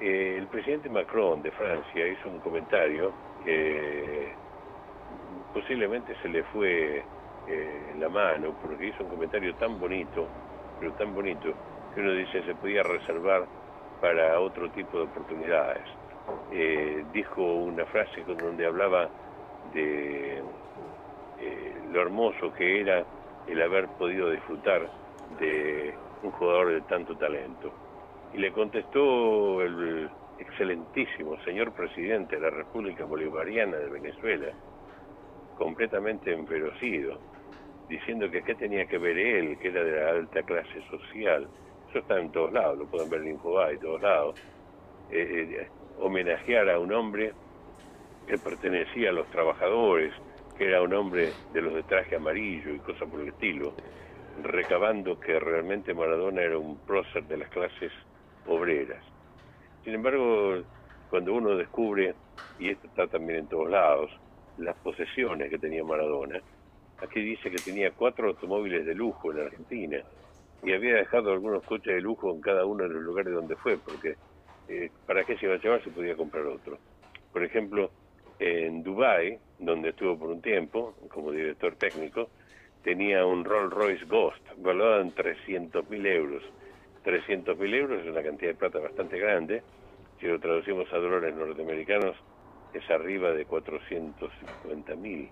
Eh, 0.00 0.36
el 0.38 0.46
presidente 0.48 0.90
Macron 0.90 1.42
de 1.42 1.50
Francia 1.52 2.06
hizo 2.06 2.28
un 2.28 2.40
comentario 2.40 3.12
que 3.44 4.34
posiblemente 5.54 6.14
se 6.20 6.28
le 6.28 6.42
fue 6.44 7.02
eh, 7.48 7.94
la 7.98 8.08
mano 8.08 8.54
porque 8.60 8.88
hizo 8.88 9.04
un 9.04 9.10
comentario 9.10 9.54
tan 9.54 9.78
bonito, 9.78 10.26
pero 10.78 10.92
tan 10.94 11.14
bonito, 11.14 11.54
uno 11.96 12.12
dice 12.12 12.42
se 12.42 12.54
podía 12.54 12.82
reservar 12.82 13.46
para 14.00 14.40
otro 14.40 14.70
tipo 14.70 14.98
de 14.98 15.04
oportunidades. 15.04 15.82
Eh, 16.52 17.04
dijo 17.12 17.42
una 17.42 17.84
frase 17.86 18.22
con 18.22 18.36
donde 18.36 18.66
hablaba 18.66 19.08
de 19.72 20.38
eh, 21.40 21.74
lo 21.92 22.02
hermoso 22.02 22.52
que 22.52 22.80
era 22.80 23.04
el 23.46 23.62
haber 23.62 23.88
podido 23.98 24.30
disfrutar 24.30 24.88
de 25.38 25.94
un 26.22 26.30
jugador 26.32 26.72
de 26.72 26.80
tanto 26.82 27.16
talento. 27.16 27.72
Y 28.34 28.38
le 28.38 28.52
contestó 28.52 29.62
el 29.62 30.10
excelentísimo 30.38 31.38
señor 31.44 31.72
presidente 31.72 32.36
de 32.36 32.42
la 32.42 32.50
República 32.50 33.04
Bolivariana 33.04 33.76
de 33.76 33.88
Venezuela, 33.88 34.48
completamente 35.56 36.32
enferocido, 36.32 37.18
diciendo 37.88 38.30
que 38.30 38.42
qué 38.42 38.54
tenía 38.54 38.86
que 38.86 38.98
ver 38.98 39.16
él, 39.16 39.58
que 39.58 39.68
era 39.68 39.82
de 39.82 40.00
la 40.00 40.10
alta 40.10 40.42
clase 40.42 40.82
social. 40.90 41.48
Está 41.96 42.20
en 42.20 42.30
todos 42.30 42.52
lados, 42.52 42.76
lo 42.76 42.86
pueden 42.86 43.08
ver 43.08 43.22
en 43.22 43.28
Infobae, 43.28 43.72
en 43.72 43.80
todos 43.80 44.02
lados. 44.02 44.38
Eh, 45.10 45.48
eh, 45.60 45.68
homenajear 45.98 46.68
a 46.68 46.78
un 46.78 46.92
hombre 46.92 47.32
que 48.26 48.36
pertenecía 48.36 49.10
a 49.10 49.12
los 49.12 49.26
trabajadores, 49.28 50.12
que 50.58 50.66
era 50.68 50.82
un 50.82 50.92
hombre 50.92 51.32
de 51.54 51.62
los 51.62 51.74
de 51.74 51.82
traje 51.84 52.16
amarillo 52.16 52.74
y 52.74 52.78
cosas 52.80 53.08
por 53.08 53.20
el 53.20 53.28
estilo, 53.28 53.72
recabando 54.42 55.18
que 55.18 55.40
realmente 55.40 55.94
Maradona 55.94 56.42
era 56.42 56.58
un 56.58 56.76
prócer 56.80 57.24
de 57.24 57.38
las 57.38 57.48
clases 57.48 57.92
obreras. 58.46 59.02
Sin 59.82 59.94
embargo, 59.94 60.62
cuando 61.08 61.32
uno 61.32 61.56
descubre, 61.56 62.14
y 62.58 62.70
esto 62.70 62.88
está 62.88 63.06
también 63.06 63.38
en 63.38 63.46
todos 63.46 63.70
lados, 63.70 64.10
las 64.58 64.76
posesiones 64.76 65.48
que 65.48 65.58
tenía 65.58 65.82
Maradona. 65.82 66.40
Aquí 66.98 67.20
dice 67.20 67.50
que 67.50 67.58
tenía 67.58 67.90
cuatro 67.92 68.28
automóviles 68.28 68.84
de 68.84 68.94
lujo 68.94 69.32
en 69.32 69.40
Argentina 69.46 70.02
y 70.66 70.72
había 70.72 70.96
dejado 70.96 71.30
algunos 71.30 71.62
coches 71.62 71.94
de 71.94 72.00
lujo 72.00 72.32
en 72.32 72.40
cada 72.40 72.66
uno 72.66 72.82
de 72.82 72.90
los 72.90 73.02
lugares 73.02 73.32
donde 73.32 73.54
fue, 73.54 73.78
porque 73.78 74.16
eh, 74.68 74.90
¿para 75.06 75.24
qué 75.24 75.38
se 75.38 75.46
iba 75.46 75.54
a 75.54 75.58
llevar 75.58 75.82
si 75.84 75.90
podía 75.90 76.16
comprar 76.16 76.44
otro? 76.44 76.76
Por 77.32 77.44
ejemplo, 77.44 77.92
en 78.40 78.82
Dubai, 78.82 79.38
donde 79.60 79.90
estuvo 79.90 80.18
por 80.18 80.28
un 80.28 80.42
tiempo 80.42 80.96
como 81.08 81.30
director 81.30 81.76
técnico, 81.76 82.30
tenía 82.82 83.24
un 83.24 83.44
Rolls 83.44 83.72
Royce 83.72 84.04
Ghost, 84.06 84.42
valuado 84.56 85.02
en 85.02 85.14
300.000 85.14 86.06
euros. 86.06 86.42
300.000 87.04 87.74
euros 87.74 88.00
es 88.00 88.10
una 88.10 88.24
cantidad 88.24 88.50
de 88.50 88.58
plata 88.58 88.80
bastante 88.80 89.20
grande, 89.20 89.62
si 90.18 90.26
lo 90.26 90.40
traducimos 90.40 90.92
a 90.92 90.98
dólares 90.98 91.34
norteamericanos, 91.36 92.16
es 92.72 92.90
arriba 92.90 93.30
de 93.32 93.44
450 93.44 94.96
mil. 94.96 95.30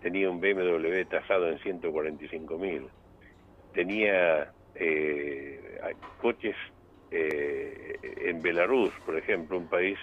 Tenía 0.00 0.30
un 0.30 0.40
BMW 0.40 1.04
tasado 1.10 1.48
en 1.48 1.58
145 1.58 2.58
mil. 2.58 2.88
Tenía 3.72 4.52
eh, 4.74 5.80
coches 6.20 6.56
eh, 7.10 7.98
en 8.02 8.42
Belarus, 8.42 8.92
por 9.04 9.16
ejemplo, 9.16 9.58
un 9.58 9.68
país 9.68 9.98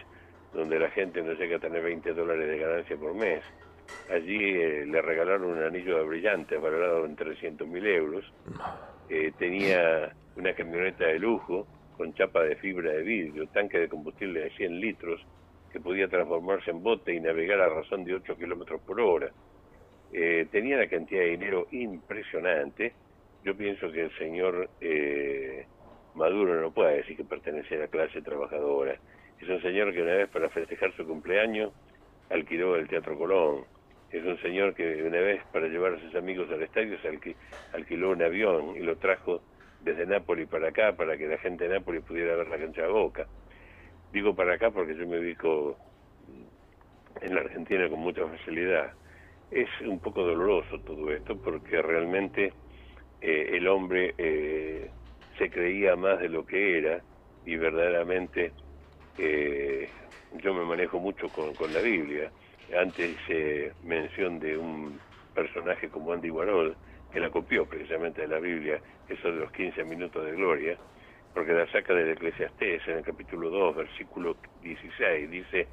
donde 0.54 0.80
la 0.80 0.90
gente 0.90 1.22
no 1.22 1.34
llega 1.34 1.58
a 1.58 1.60
tener 1.60 1.84
20 1.84 2.14
dólares 2.14 2.48
de 2.48 2.58
ganancia 2.58 2.98
por 2.98 3.14
mes. 3.14 3.44
Allí 4.10 4.56
eh, 4.56 4.86
le 4.86 5.02
regalaron 5.02 5.46
un 5.46 5.62
anillo 5.62 5.98
de 5.98 6.04
brillante 6.06 6.58
valorado 6.58 7.06
en 7.06 7.16
300 7.16 7.68
mil 7.68 7.86
euros. 7.86 8.26
tenía 9.38 10.14
una 10.36 10.54
camioneta 10.54 11.06
de 11.06 11.20
lujo 11.20 11.68
con 11.98 12.14
chapa 12.14 12.44
de 12.44 12.56
fibra 12.58 12.92
de 12.92 13.04
vidrio, 13.04 13.48
tanque 13.48 13.80
de 13.80 13.90
combustible 13.90 14.42
de 14.42 14.50
100 14.52 14.80
litros, 14.80 15.22
que 15.72 15.80
podía 15.80 16.08
transformarse 16.08 16.72
en 16.72 16.82
bote 16.82 17.14
y 17.14 17.20
navegar 17.20 17.60
a 17.62 17.70
razón 17.70 18.04
de 18.04 18.16
8 18.16 18.38
kilómetros 18.38 18.82
por 18.82 19.00
hora. 19.00 19.32
Eh, 20.14 20.48
tenía 20.52 20.78
una 20.78 20.88
cantidad 20.88 21.22
de 21.22 21.32
dinero 21.32 21.68
impresionante. 21.72 22.94
Yo 23.46 23.56
pienso 23.56 23.92
que 23.92 24.02
el 24.02 24.18
señor 24.18 24.72
eh, 24.82 25.68
Maduro 26.16 26.60
no 26.60 26.72
puede 26.72 26.98
decir 26.98 27.16
que 27.16 27.24
pertenece 27.24 27.76
a 27.76 27.82
la 27.82 27.88
clase 27.88 28.20
trabajadora. 28.24 28.98
Es 29.40 29.48
un 29.48 29.62
señor 29.62 29.94
que 29.94 30.02
una 30.02 30.16
vez 30.16 30.30
para 30.30 30.50
festejar 30.50 30.92
su 30.96 31.06
cumpleaños 31.06 31.72
alquiló 32.32 32.76
el 32.76 32.88
Teatro 32.88 33.16
Colón. 33.16 33.66
Es 34.10 34.26
un 34.26 34.42
señor 34.42 34.74
que 34.74 35.04
una 35.04 35.20
vez 35.20 35.44
para 35.54 35.68
llevar 35.68 35.94
a 35.94 36.00
sus 36.00 36.16
amigos 36.16 36.50
al 36.52 36.64
estadio 36.64 36.98
se 37.00 37.36
alquiló 37.74 38.10
un 38.10 38.24
avión 38.24 38.76
y 38.78 38.80
lo 38.80 38.98
trajo 38.98 39.44
desde 39.82 40.08
Nápoles 40.08 40.48
para 40.48 40.70
acá 40.70 40.96
para 40.96 41.16
que 41.16 41.28
la 41.28 41.38
gente 41.38 41.68
de 41.68 41.76
Nápoles 41.76 42.04
pudiera 42.04 42.36
ver 42.36 42.48
la 42.48 42.58
cancha 42.58 42.82
de 42.82 42.88
Boca. 42.88 43.28
Digo 44.12 44.36
para 44.36 44.56
acá 44.56 44.72
porque 44.72 44.96
yo 44.96 45.06
me 45.06 45.20
ubico 45.20 45.78
en 47.22 47.36
la 47.36 47.42
Argentina 47.42 47.88
con 47.90 48.00
mucha 48.00 48.26
facilidad. 48.26 48.94
Es 49.52 49.70
un 49.82 50.00
poco 50.00 50.24
doloroso 50.24 50.80
todo 50.80 51.12
esto 51.12 51.38
porque 51.38 51.80
realmente 51.84 52.52
eh, 53.28 53.58
el 53.58 53.68
hombre 53.68 54.14
eh, 54.20 54.88
se 55.40 55.50
creía 55.50 55.96
más 55.96 56.20
de 56.20 56.30
lo 56.30 56.46
que 56.46 56.78
era 56.78 57.02
y 57.44 57.56
verdaderamente 57.56 58.52
eh, 59.18 59.90
yo 60.44 60.54
me 60.54 60.64
manejo 60.64 61.00
mucho 61.00 61.30
con, 61.30 61.56
con 61.56 61.74
la 61.74 61.80
Biblia. 61.80 62.30
Antes 62.80 63.16
hice 63.16 63.74
mención 63.84 64.40
de 64.40 64.56
un 64.56 65.00
personaje 65.34 65.90
como 65.90 66.14
Andy 66.14 66.30
Warhol, 66.30 66.76
que 67.12 67.20
la 67.20 67.32
copió 67.32 67.66
precisamente 67.66 68.22
de 68.22 68.28
la 68.28 68.38
Biblia, 68.38 68.80
eso 69.10 69.32
de 69.32 69.40
los 69.40 69.52
15 69.54 69.84
minutos 69.86 70.24
de 70.24 70.34
gloria, 70.34 70.78
porque 71.34 71.54
la 71.54 71.66
saca 71.72 71.96
del 71.96 72.12
Eclesiastés 72.12 72.88
en 72.88 72.98
el 72.98 73.04
capítulo 73.04 73.50
2, 73.50 73.76
versículo 73.76 74.38
16, 74.62 75.32
dice, 75.32 75.68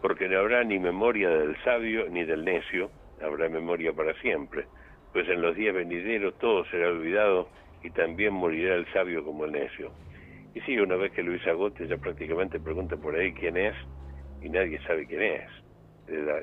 porque 0.00 0.26
no 0.26 0.38
habrá 0.38 0.64
ni 0.64 0.78
memoria 0.78 1.28
del 1.28 1.54
sabio 1.64 2.08
ni 2.08 2.24
del 2.24 2.46
necio, 2.46 2.90
habrá 3.20 3.50
memoria 3.50 3.92
para 3.92 4.14
siempre, 4.22 4.64
pues 5.12 5.28
en 5.28 5.42
los 5.42 5.56
días 5.56 5.74
venideros 5.74 6.38
todo 6.38 6.64
será 6.66 6.88
olvidado 6.88 7.48
y 7.82 7.90
también 7.90 8.34
morirá 8.34 8.74
el 8.74 8.86
sabio 8.92 9.24
como 9.24 9.44
el 9.44 9.52
necio. 9.52 9.90
Y 10.54 10.60
sí, 10.62 10.78
una 10.78 10.96
vez 10.96 11.12
que 11.12 11.22
Luis 11.22 11.46
Agote 11.46 11.86
ya 11.86 11.96
prácticamente 11.96 12.58
pregunta 12.58 12.96
por 12.96 13.14
ahí 13.14 13.32
quién 13.32 13.56
es 13.56 13.74
y 14.42 14.48
nadie 14.48 14.80
sabe 14.86 15.06
quién 15.06 15.22
es. 15.22 15.50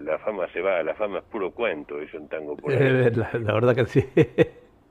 La, 0.02 0.20
fama 0.20 0.48
se 0.54 0.62
va, 0.62 0.84
la 0.84 0.94
fama 0.94 1.20
es 1.20 1.24
puro 1.26 1.52
cuento, 1.52 2.00
es 2.00 2.14
un 2.14 2.28
tango 2.30 2.56
por 2.56 2.72
ahí. 2.72 3.12
la 3.12 3.54
verdad 3.54 3.76
que 3.76 3.86
sí. 3.86 4.06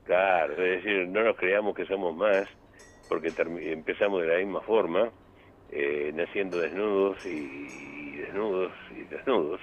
Claro, 0.04 0.52
es 0.52 0.82
decir, 0.82 1.08
no 1.08 1.22
nos 1.22 1.36
creamos 1.36 1.74
que 1.74 1.86
somos 1.86 2.14
más 2.14 2.48
porque 3.08 3.32
empezamos 3.72 4.22
de 4.22 4.28
la 4.28 4.38
misma 4.38 4.60
forma, 4.62 5.10
eh, 5.70 6.12
naciendo 6.14 6.58
desnudos 6.58 7.24
y, 7.26 8.16
desnudos 8.16 8.72
y 8.96 9.02
desnudos, 9.04 9.60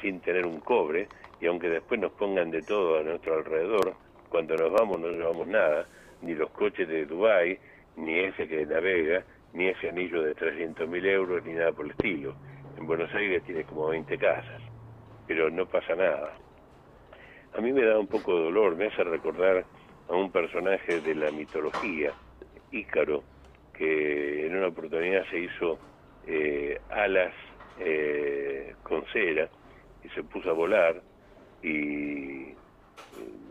sin 0.00 0.20
tener 0.20 0.46
un 0.46 0.60
cobre, 0.60 1.08
y 1.40 1.46
aunque 1.46 1.68
después 1.68 1.98
nos 2.00 2.12
pongan 2.12 2.50
de 2.50 2.62
todo 2.62 2.98
a 2.98 3.02
nuestro 3.02 3.38
alrededor, 3.38 3.94
cuando 4.28 4.56
nos 4.56 4.72
vamos 4.72 5.00
no 5.00 5.08
llevamos 5.08 5.46
nada, 5.46 5.86
ni 6.22 6.34
los 6.34 6.50
coches 6.50 6.86
de 6.86 7.06
Dubái, 7.06 7.58
ni 7.96 8.18
ese 8.18 8.46
que 8.46 8.66
navega, 8.66 9.24
ni 9.54 9.68
ese 9.68 9.88
anillo 9.88 10.22
de 10.22 10.34
300 10.34 10.88
mil 10.88 11.04
euros, 11.06 11.44
ni 11.44 11.54
nada 11.54 11.72
por 11.72 11.86
el 11.86 11.92
estilo. 11.92 12.34
En 12.78 12.86
Buenos 12.86 13.12
Aires 13.14 13.42
tiene 13.44 13.64
como 13.64 13.88
20 13.88 14.16
casas, 14.18 14.62
pero 15.26 15.50
no 15.50 15.66
pasa 15.66 15.94
nada. 15.94 16.34
A 17.56 17.60
mí 17.60 17.72
me 17.72 17.84
da 17.84 17.98
un 17.98 18.06
poco 18.06 18.36
de 18.36 18.44
dolor, 18.44 18.76
me 18.76 18.86
hace 18.86 19.02
recordar 19.02 19.64
a 20.08 20.14
un 20.14 20.30
personaje 20.30 21.00
de 21.00 21.14
la 21.14 21.30
mitología, 21.30 22.12
Ícaro, 22.70 23.24
que 23.72 24.46
en 24.46 24.56
una 24.56 24.68
oportunidad 24.68 25.24
se 25.30 25.40
hizo 25.40 25.78
eh, 26.26 26.78
alas 26.90 27.32
eh, 27.80 28.74
con 28.82 29.04
cera 29.06 29.48
y 30.04 30.08
se 30.10 30.22
puso 30.22 30.50
a 30.50 30.52
volar 30.52 31.02
y 31.62 32.54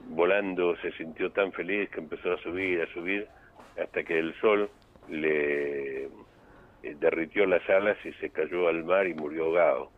volando 0.09 0.75
se 0.77 0.91
sintió 0.93 1.31
tan 1.31 1.51
feliz 1.51 1.89
que 1.89 1.99
empezó 1.99 2.33
a 2.33 2.37
subir, 2.37 2.81
a 2.81 2.93
subir, 2.93 3.27
hasta 3.81 4.03
que 4.03 4.19
el 4.19 4.33
sol 4.41 4.69
le 5.09 6.05
eh, 6.05 6.09
derritió 6.99 7.45
las 7.45 7.67
alas 7.69 7.97
y 8.05 8.11
se 8.13 8.29
cayó 8.29 8.67
al 8.67 8.83
mar 8.83 9.07
y 9.07 9.13
murió 9.13 9.45
ahogado. 9.45 9.91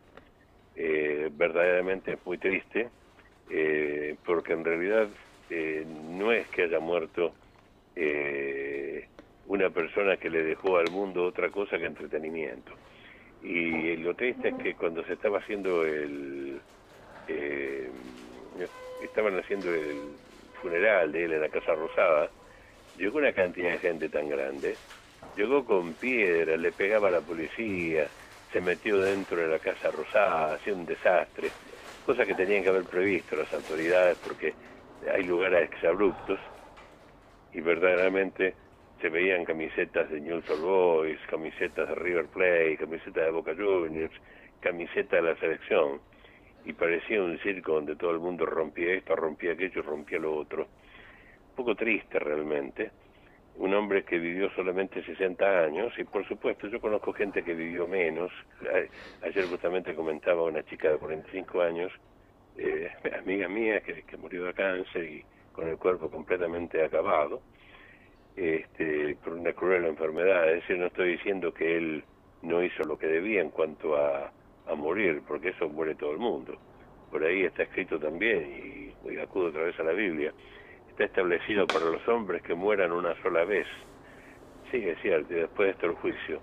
Eh, 0.76 1.30
verdaderamente 1.32 2.12
es 2.12 2.26
muy 2.26 2.38
triste, 2.38 2.88
eh, 3.50 4.16
porque 4.24 4.52
en 4.52 4.64
realidad 4.64 5.08
no 6.18 6.32
es 6.32 6.46
que 6.48 6.62
haya 6.62 6.80
muerto 6.80 7.34
una 9.46 9.68
persona 9.68 10.16
que 10.16 10.30
le 10.30 10.42
dejó 10.42 10.78
al 10.78 10.90
mundo 10.90 11.24
otra 11.26 11.50
cosa 11.50 11.76
que 11.76 11.84
entretenimiento. 11.84 12.72
Y 13.42 13.96
lo 13.96 14.14
triste 14.14 14.48
es 14.48 14.54
que 14.54 14.74
cuando 14.74 15.04
se 15.04 15.12
estaba 15.12 15.40
haciendo 15.40 15.84
el 15.84 16.58
estaban 19.02 19.38
haciendo 19.38 19.72
el 19.74 20.16
funeral 20.60 21.12
de 21.12 21.24
él 21.24 21.32
en 21.34 21.40
la 21.40 21.48
Casa 21.48 21.74
Rosada, 21.74 22.30
llegó 22.96 23.18
una 23.18 23.32
cantidad 23.32 23.72
de 23.72 23.78
gente 23.78 24.08
tan 24.08 24.28
grande, 24.28 24.76
llegó 25.36 25.64
con 25.64 25.94
piedra, 25.94 26.56
le 26.56 26.72
pegaba 26.72 27.08
a 27.08 27.10
la 27.12 27.20
policía, 27.20 28.06
se 28.52 28.60
metió 28.60 28.98
dentro 28.98 29.36
de 29.36 29.48
la 29.48 29.58
Casa 29.58 29.90
Rosada, 29.90 30.54
hacía 30.54 30.74
un 30.74 30.86
desastre, 30.86 31.50
cosa 32.06 32.24
que 32.24 32.34
tenían 32.34 32.62
que 32.62 32.68
haber 32.68 32.84
previsto 32.84 33.36
las 33.36 33.52
autoridades 33.52 34.18
porque 34.18 34.54
hay 35.12 35.24
lugares 35.24 35.70
exabruptos 35.70 36.38
y 37.52 37.60
verdaderamente 37.60 38.54
se 39.00 39.08
veían 39.08 39.44
camisetas 39.44 40.08
de 40.10 40.20
News 40.20 40.48
Old 40.48 40.62
Boys, 40.62 41.18
camisetas 41.28 41.88
de 41.88 41.94
River 41.96 42.26
Plate, 42.26 42.76
camisetas 42.78 43.24
de 43.24 43.30
Boca 43.30 43.52
Juniors, 43.54 44.14
camisetas 44.60 45.22
de 45.22 45.28
la 45.28 45.36
selección 45.36 46.00
y 46.64 46.72
parecía 46.72 47.22
un 47.22 47.38
circo 47.38 47.74
donde 47.74 47.96
todo 47.96 48.10
el 48.12 48.20
mundo 48.20 48.46
rompía 48.46 48.94
esto, 48.94 49.16
rompía 49.16 49.52
aquello, 49.52 49.82
rompía 49.82 50.18
lo 50.18 50.36
otro. 50.36 50.62
Un 50.62 51.56
poco 51.56 51.74
triste 51.74 52.18
realmente. 52.18 52.90
Un 53.56 53.74
hombre 53.74 54.04
que 54.04 54.18
vivió 54.18 54.50
solamente 54.54 55.04
60 55.04 55.64
años 55.64 55.92
y 55.98 56.04
por 56.04 56.26
supuesto 56.26 56.68
yo 56.68 56.80
conozco 56.80 57.12
gente 57.12 57.42
que 57.42 57.54
vivió 57.54 57.86
menos. 57.86 58.32
Ayer 59.22 59.44
justamente 59.46 59.94
comentaba 59.94 60.42
una 60.44 60.62
chica 60.64 60.90
de 60.90 60.96
45 60.96 61.60
años, 61.60 61.92
eh, 62.56 62.90
amiga 63.18 63.48
mía, 63.48 63.80
que, 63.80 64.02
que 64.04 64.16
murió 64.16 64.44
de 64.44 64.54
cáncer 64.54 65.04
y 65.04 65.24
con 65.52 65.68
el 65.68 65.76
cuerpo 65.76 66.10
completamente 66.10 66.82
acabado 66.82 67.42
este, 68.36 69.16
por 69.22 69.34
una 69.34 69.52
cruel 69.52 69.84
enfermedad. 69.84 70.48
Es 70.48 70.62
decir, 70.62 70.78
no 70.78 70.86
estoy 70.86 71.12
diciendo 71.12 71.52
que 71.52 71.76
él 71.76 72.04
no 72.42 72.62
hizo 72.62 72.84
lo 72.84 72.98
que 72.98 73.06
debía 73.06 73.40
en 73.40 73.50
cuanto 73.50 73.96
a 73.96 74.32
a 74.66 74.74
morir, 74.74 75.22
porque 75.26 75.50
eso 75.50 75.68
muere 75.68 75.94
todo 75.94 76.12
el 76.12 76.18
mundo. 76.18 76.56
Por 77.10 77.24
ahí 77.24 77.44
está 77.44 77.64
escrito 77.64 77.98
también, 77.98 78.94
y, 79.04 79.18
acudo 79.18 79.48
otra 79.48 79.62
vez 79.62 79.78
a 79.78 79.82
la 79.82 79.92
Biblia, 79.92 80.32
está 80.88 81.04
establecido 81.04 81.66
para 81.66 81.84
los 81.86 82.06
hombres 82.08 82.42
que 82.42 82.54
mueran 82.54 82.92
una 82.92 83.14
sola 83.22 83.44
vez. 83.44 83.66
Sí, 84.70 84.78
es 84.88 84.98
cierto, 85.02 85.32
y 85.32 85.36
después 85.36 85.66
de 85.66 85.72
esto 85.72 85.86
el 85.86 85.94
juicio. 85.94 86.40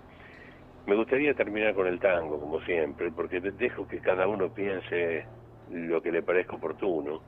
Me 0.86 0.94
gustaría 0.94 1.34
terminar 1.34 1.74
con 1.74 1.86
el 1.86 1.98
tango, 1.98 2.40
como 2.40 2.60
siempre, 2.62 3.10
porque 3.10 3.40
dejo 3.40 3.86
que 3.86 4.00
cada 4.00 4.26
uno 4.26 4.52
piense 4.52 5.24
lo 5.70 6.00
que 6.00 6.12
le 6.12 6.22
parezca 6.22 6.56
oportuno. 6.56 7.20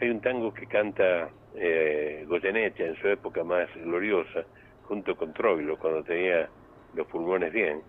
Hay 0.00 0.10
un 0.10 0.20
tango 0.20 0.52
que 0.52 0.66
canta 0.66 1.28
eh, 1.54 2.24
Goyeneche 2.26 2.86
en 2.86 2.96
su 2.96 3.08
época 3.08 3.44
más 3.44 3.68
gloriosa, 3.74 4.44
junto 4.84 5.16
con 5.16 5.32
Troilo, 5.32 5.78
cuando 5.78 6.02
tenía 6.04 6.48
los 6.94 7.06
pulmones 7.06 7.52
bien, 7.52 7.82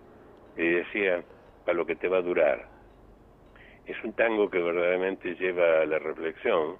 y 0.56 0.68
decía, 0.68 1.22
a 1.68 1.72
lo 1.74 1.84
que 1.84 1.96
te 1.96 2.08
va 2.08 2.18
a 2.18 2.22
durar. 2.22 2.66
Es 3.86 4.02
un 4.02 4.14
tango 4.14 4.48
que 4.48 4.58
verdaderamente 4.58 5.34
lleva 5.34 5.82
a 5.82 5.86
la 5.86 5.98
reflexión 5.98 6.76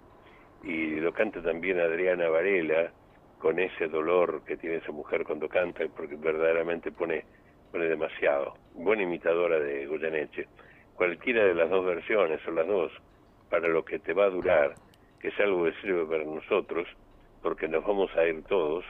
y 0.63 0.97
lo 0.97 1.13
canta 1.13 1.43
también 1.43 1.79
Adriana 1.79 2.29
Varela 2.29 2.91
con 3.39 3.59
ese 3.59 3.87
dolor 3.89 4.43
que 4.47 4.57
tiene 4.57 4.77
esa 4.77 4.93
mujer 4.93 5.25
cuando 5.25 5.49
canta 5.49 5.85
porque 5.95 6.17
verdaderamente 6.17 6.91
pone, 6.91 7.25
pone 7.71 7.85
demasiado. 7.85 8.55
Buena 8.75 9.03
imitadora 9.03 9.59
de 9.59 9.87
Goyeneche. 9.87 10.49
Cualquiera 10.95 11.45
de 11.45 11.55
las 11.55 11.71
dos 11.71 11.85
versiones 11.85 12.41
o 12.49 12.51
las 12.51 12.67
dos, 12.67 12.93
para 13.51 13.69
lo 13.69 13.85
que 13.85 13.99
te 13.99 14.15
va 14.15 14.25
a 14.25 14.31
durar, 14.31 14.75
que 15.21 15.29
es 15.29 15.41
algo 15.41 15.65
que 15.65 15.73
sirve 15.81 16.07
para 16.07 16.25
nosotros, 16.25 16.89
porque 17.43 17.69
nos 17.69 17.87
vamos 17.87 18.11
a 18.17 18.27
ir 18.27 18.43
todos 18.45 18.85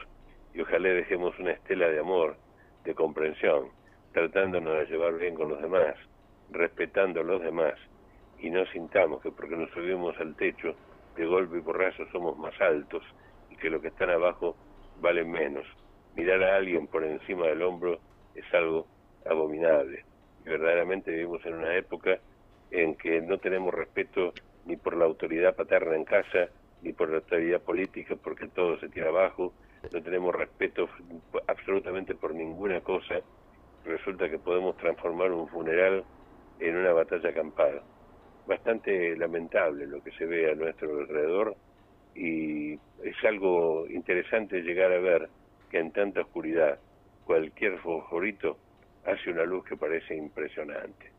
y 0.53 0.61
ojalá 0.61 0.89
dejemos 0.89 1.37
una 1.39 1.51
estela 1.51 1.87
de 1.89 1.99
amor, 1.99 2.37
de 2.83 2.95
comprensión 2.95 3.78
tratándonos 4.13 4.77
de 4.77 4.85
llevar 4.85 5.17
bien 5.17 5.35
con 5.35 5.49
los 5.49 5.61
demás, 5.61 5.95
respetando 6.51 7.21
a 7.21 7.23
los 7.23 7.41
demás, 7.41 7.75
y 8.39 8.49
no 8.49 8.65
sintamos 8.67 9.21
que 9.21 9.31
porque 9.31 9.55
nos 9.55 9.69
subimos 9.71 10.17
al 10.19 10.35
techo, 10.35 10.75
de 11.15 11.25
golpe 11.25 11.57
y 11.57 11.61
porrazo 11.61 12.05
somos 12.11 12.37
más 12.37 12.59
altos 12.61 13.03
y 13.49 13.57
que 13.57 13.69
los 13.69 13.81
que 13.81 13.89
están 13.89 14.09
abajo 14.09 14.55
valen 15.01 15.29
menos. 15.29 15.65
Mirar 16.15 16.41
a 16.43 16.55
alguien 16.55 16.87
por 16.87 17.03
encima 17.03 17.47
del 17.47 17.61
hombro 17.61 17.99
es 18.35 18.45
algo 18.53 18.87
abominable. 19.29 20.05
Y 20.45 20.49
verdaderamente 20.49 21.11
vivimos 21.11 21.45
en 21.45 21.55
una 21.55 21.75
época 21.75 22.19
en 22.71 22.95
que 22.95 23.21
no 23.21 23.37
tenemos 23.37 23.73
respeto 23.73 24.33
ni 24.65 24.77
por 24.77 24.95
la 24.95 25.05
autoridad 25.05 25.55
paterna 25.55 25.95
en 25.95 26.05
casa, 26.05 26.49
ni 26.81 26.93
por 26.93 27.09
la 27.09 27.17
autoridad 27.17 27.61
política, 27.61 28.15
porque 28.15 28.47
todo 28.47 28.79
se 28.79 28.89
tira 28.89 29.09
abajo, 29.09 29.53
no 29.91 30.01
tenemos 30.01 30.35
respeto 30.35 30.87
absolutamente 31.47 32.15
por 32.15 32.33
ninguna 32.33 32.81
cosa, 32.81 33.15
resulta 33.89 34.29
que 34.29 34.39
podemos 34.39 34.77
transformar 34.77 35.31
un 35.31 35.47
funeral 35.47 36.03
en 36.59 36.77
una 36.77 36.93
batalla 36.93 37.33
campal. 37.33 37.81
Bastante 38.47 39.15
lamentable 39.17 39.87
lo 39.87 40.01
que 40.03 40.11
se 40.11 40.25
ve 40.25 40.51
a 40.51 40.55
nuestro 40.55 40.99
alrededor 40.99 41.55
y 42.15 42.73
es 42.73 43.23
algo 43.27 43.87
interesante 43.89 44.61
llegar 44.61 44.91
a 44.91 44.99
ver 44.99 45.29
que 45.69 45.79
en 45.79 45.91
tanta 45.91 46.21
oscuridad 46.21 46.79
cualquier 47.25 47.77
fosforito 47.79 48.57
hace 49.05 49.29
una 49.29 49.43
luz 49.43 49.65
que 49.65 49.77
parece 49.77 50.15
impresionante. 50.15 51.11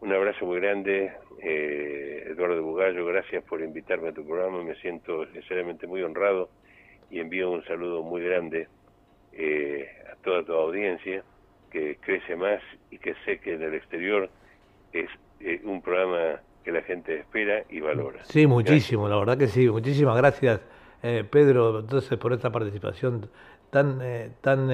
Un 0.00 0.12
abrazo 0.12 0.44
muy 0.44 0.60
grande, 0.60 1.12
eh, 1.40 2.24
Eduardo 2.26 2.62
Bugallo, 2.62 3.06
gracias 3.06 3.42
por 3.44 3.62
invitarme 3.62 4.08
a 4.08 4.12
tu 4.12 4.26
programa, 4.26 4.62
me 4.62 4.74
siento 4.76 5.24
sinceramente 5.32 5.86
muy 5.86 6.02
honrado 6.02 6.50
y 7.10 7.20
envío 7.20 7.50
un 7.50 7.64
saludo 7.64 8.02
muy 8.02 8.22
grande 8.22 8.68
eh, 9.32 9.88
a 10.12 10.16
toda 10.16 10.44
tu 10.44 10.52
audiencia 10.52 11.24
que 11.74 11.98
crece 12.00 12.36
más 12.36 12.60
y 12.92 12.98
que 12.98 13.16
sé 13.24 13.40
que 13.40 13.54
en 13.54 13.62
el 13.62 13.74
exterior 13.74 14.30
es 14.92 15.10
eh, 15.40 15.60
un 15.64 15.82
programa 15.82 16.40
que 16.62 16.70
la 16.70 16.82
gente 16.82 17.18
espera 17.18 17.64
y 17.68 17.80
valora. 17.80 18.24
Sí, 18.26 18.46
muchísimo, 18.46 19.08
la 19.08 19.18
verdad 19.18 19.36
que 19.36 19.48
sí. 19.48 19.68
Muchísimas 19.68 20.16
gracias, 20.16 20.60
eh, 21.02 21.24
Pedro, 21.28 21.80
entonces 21.80 22.16
por 22.16 22.32
esta 22.32 22.52
participación 22.52 23.28
tan, 23.70 23.98
eh, 24.02 24.30
tan 24.40 24.70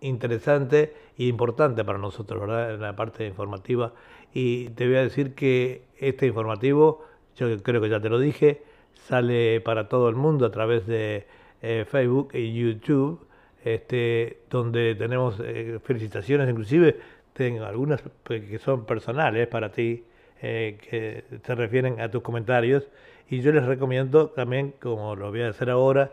interesante 0.00 0.94
e 1.18 1.24
importante 1.24 1.84
para 1.84 1.98
nosotros, 1.98 2.40
¿verdad? 2.40 2.72
En 2.72 2.80
la 2.80 2.96
parte 2.96 3.26
informativa. 3.26 3.92
Y 4.32 4.70
te 4.70 4.86
voy 4.86 4.96
a 4.96 5.02
decir 5.02 5.34
que 5.34 5.82
este 5.98 6.26
informativo, 6.26 7.04
yo 7.36 7.62
creo 7.62 7.82
que 7.82 7.90
ya 7.90 8.00
te 8.00 8.08
lo 8.08 8.18
dije, 8.18 8.62
sale 8.94 9.60
para 9.60 9.90
todo 9.90 10.08
el 10.08 10.14
mundo 10.14 10.46
a 10.46 10.50
través 10.50 10.86
de 10.86 11.26
Facebook 11.60 12.30
y 12.32 12.54
YouTube 12.54 13.25
este, 13.66 14.38
donde 14.48 14.94
tenemos 14.94 15.38
eh, 15.40 15.80
felicitaciones, 15.82 16.48
inclusive 16.48 16.96
tengo 17.32 17.64
algunas 17.64 18.00
que 18.22 18.60
son 18.60 18.86
personales 18.86 19.48
para 19.48 19.72
ti, 19.72 20.04
eh, 20.40 20.78
que 20.88 21.24
se 21.44 21.54
refieren 21.56 22.00
a 22.00 22.08
tus 22.08 22.22
comentarios, 22.22 22.86
y 23.28 23.40
yo 23.40 23.50
les 23.50 23.64
recomiendo 23.64 24.28
también, 24.28 24.74
como 24.80 25.16
lo 25.16 25.30
voy 25.30 25.42
a 25.42 25.48
hacer 25.48 25.70
ahora, 25.70 26.12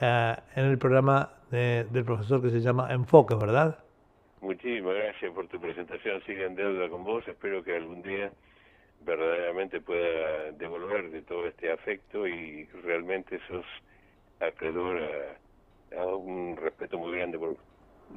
eh, 0.00 0.36
en 0.56 0.64
el 0.64 0.78
programa 0.78 1.34
del 1.50 2.04
profesor 2.04 2.40
que 2.40 2.48
se 2.48 2.62
llama 2.62 2.90
Enfoque, 2.90 3.34
¿verdad? 3.34 3.78
Muchísimas 4.40 4.94
gracias 4.94 5.30
por 5.34 5.48
tu 5.48 5.60
presentación. 5.60 6.22
Sigue 6.24 6.46
en 6.46 6.54
deuda 6.54 6.88
con 6.88 7.04
vos. 7.04 7.28
Espero 7.28 7.62
que 7.62 7.76
algún 7.76 8.00
día 8.02 8.32
verdaderamente 9.04 9.82
pueda 9.82 10.50
devolver 10.52 11.10
de 11.10 11.20
todo 11.22 11.46
este 11.46 11.70
afecto 11.70 12.26
y 12.26 12.64
realmente 12.82 13.38
sos 13.48 13.66
acreedor 14.40 14.98
a, 15.98 16.06
un 16.06 16.56
respeto 16.56 16.96
muy 16.96 17.18
grande 17.18 17.38
por, 17.38 17.58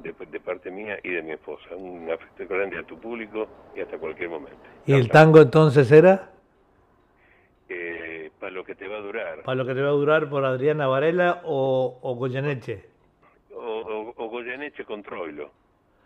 de, 0.02 0.14
parte 0.40 0.70
mía 0.70 0.98
y 1.02 1.10
de 1.10 1.20
mi 1.22 1.32
esposa. 1.32 1.76
Un 1.76 2.10
afecto 2.10 2.48
grande 2.48 2.78
a 2.78 2.84
tu 2.84 2.98
público 2.98 3.46
y 3.76 3.80
hasta 3.80 3.98
cualquier 3.98 4.30
momento. 4.30 4.56
¿Y 4.86 4.94
el 4.94 5.10
tango 5.10 5.42
entonces 5.42 5.92
era? 5.92 6.30
Eh, 7.68 8.30
para 8.38 8.52
lo 8.52 8.64
que 8.64 8.74
te 8.74 8.86
va 8.86 8.98
a 8.98 9.00
durar. 9.00 9.42
¿Para 9.42 9.56
lo 9.56 9.66
que 9.66 9.74
te 9.74 9.82
va 9.82 9.88
a 9.88 9.92
durar 9.92 10.28
por 10.28 10.44
Adriana 10.44 10.86
Varela 10.86 11.42
o, 11.44 11.98
o 12.00 12.14
Goyeneche? 12.14 12.84
O, 13.52 14.12
o, 14.16 14.28
Goyeneche 14.28 14.84
con 14.84 15.02
Troilo. 15.02 15.50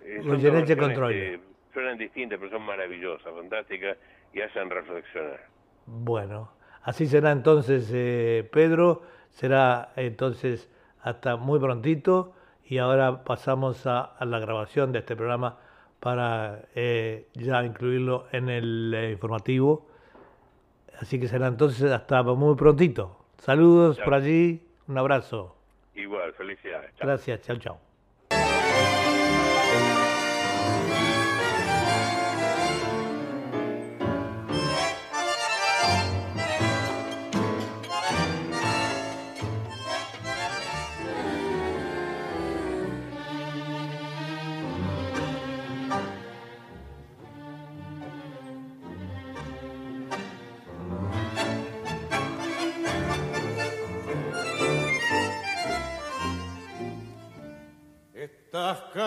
Eh, 0.03 0.21
Goyeneche 0.25 0.77
con 0.77 0.95
Troilo. 0.95 1.41
suenan 1.75 1.99
distintas, 1.99 2.39
pero 2.39 2.51
son 2.51 2.63
maravillosas, 2.63 3.33
fantásticas 3.35 3.99
y 4.33 4.41
hacen 4.41 4.71
reflexionar. 4.71 5.41
Bueno, 5.87 6.53
así 6.83 7.07
será 7.07 7.33
entonces, 7.33 7.91
eh, 7.93 8.49
Pedro. 8.51 9.03
Será 9.31 9.93
entonces 9.97 10.71
hasta 11.03 11.37
muy 11.37 11.59
prontito 11.61 12.35
y 12.65 12.79
ahora 12.79 13.25
pasamos 13.25 13.87
a, 13.87 14.17
la 14.21 14.39
grabación 14.39 14.93
de 14.93 15.01
este 15.01 15.17
programa 15.17 15.59
para 15.99 16.63
eh, 16.75 17.27
ya 17.35 17.65
incluirlo 17.65 18.27
en 18.33 18.49
el 18.49 18.95
eh, 18.95 19.11
informativo. 19.13 19.90
Así 21.01 21.19
que 21.19 21.29
será 21.29 21.47
entonces 21.47 21.91
hasta 21.91 22.23
muy 22.23 22.57
prontito. 22.57 23.17
Saludos 23.39 23.99
por 24.01 24.13
allí, 24.13 24.63
un 24.87 24.99
abrazo. 24.99 25.57
Igual, 25.95 26.35
felicidades. 26.35 26.91
Gracias, 27.01 27.41
chao, 27.41 27.57
chao. 27.57 27.90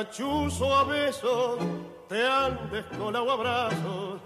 Cachuzo 0.03 0.75
a 0.75 0.83
besos, 0.83 1.59
te 2.09 2.27
han 2.27 2.69
descolado 2.69 3.31
abrazos, 3.31 4.19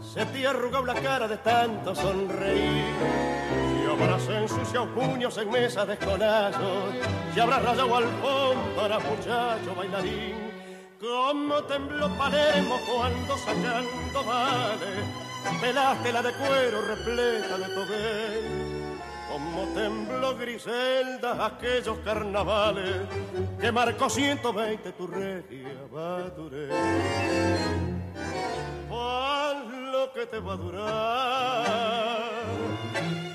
se 0.00 0.24
te 0.26 0.46
arrugado 0.46 0.84
la 0.84 0.94
cara 0.94 1.28
de 1.28 1.36
tanto 1.36 1.94
sonreír. 1.94 2.92
Si 3.68 3.90
habrás 3.90 4.28
ensuciado 4.28 4.86
puños 4.94 5.36
en 5.38 5.50
mesas 5.50 5.86
de 5.86 5.94
escolazos, 5.94 6.94
si 7.32 7.40
habrás 7.40 7.62
rayado 7.62 7.96
al 7.96 8.04
fondo 8.04 9.00
muchacho 9.10 9.74
bailarín. 9.76 10.50
Como 11.00 11.62
tembló 11.64 12.08
Palermo 12.16 12.78
cuando 12.86 13.36
sacando 13.38 14.24
vale, 14.24 15.60
pelaste 15.60 16.12
la 16.12 16.22
de 16.22 16.32
cuero 16.32 16.82
repleta 16.82 17.58
de 17.58 17.74
tobel 17.74 18.81
como 19.32 19.62
tembló 19.72 20.36
Griselda 20.36 21.46
aquellos 21.46 21.98
carnavales 22.00 23.08
que 23.58 23.72
marcó 23.72 24.10
120 24.10 24.92
tu 24.92 25.06
regia 25.06 25.86
Baturé. 25.90 26.68
lo 29.90 30.12
que 30.12 30.26
te 30.26 30.38
va 30.38 30.52
a 30.52 30.56
durar 30.56 32.30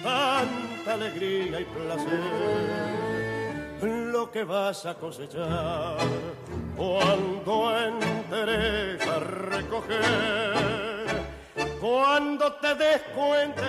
tanta 0.03 0.93
alegría 0.93 1.61
y 1.61 1.65
placer, 1.65 2.19
lo 3.81 4.29
que 4.31 4.43
vas 4.43 4.85
a 4.85 4.93
cosechar 4.93 5.97
cuando 6.75 7.75
enteres 7.75 9.01
a 9.07 9.19
recoger, 9.19 10.53
cuando 11.79 12.53
te 12.53 12.75
des 12.75 13.01
cuenta 13.15 13.67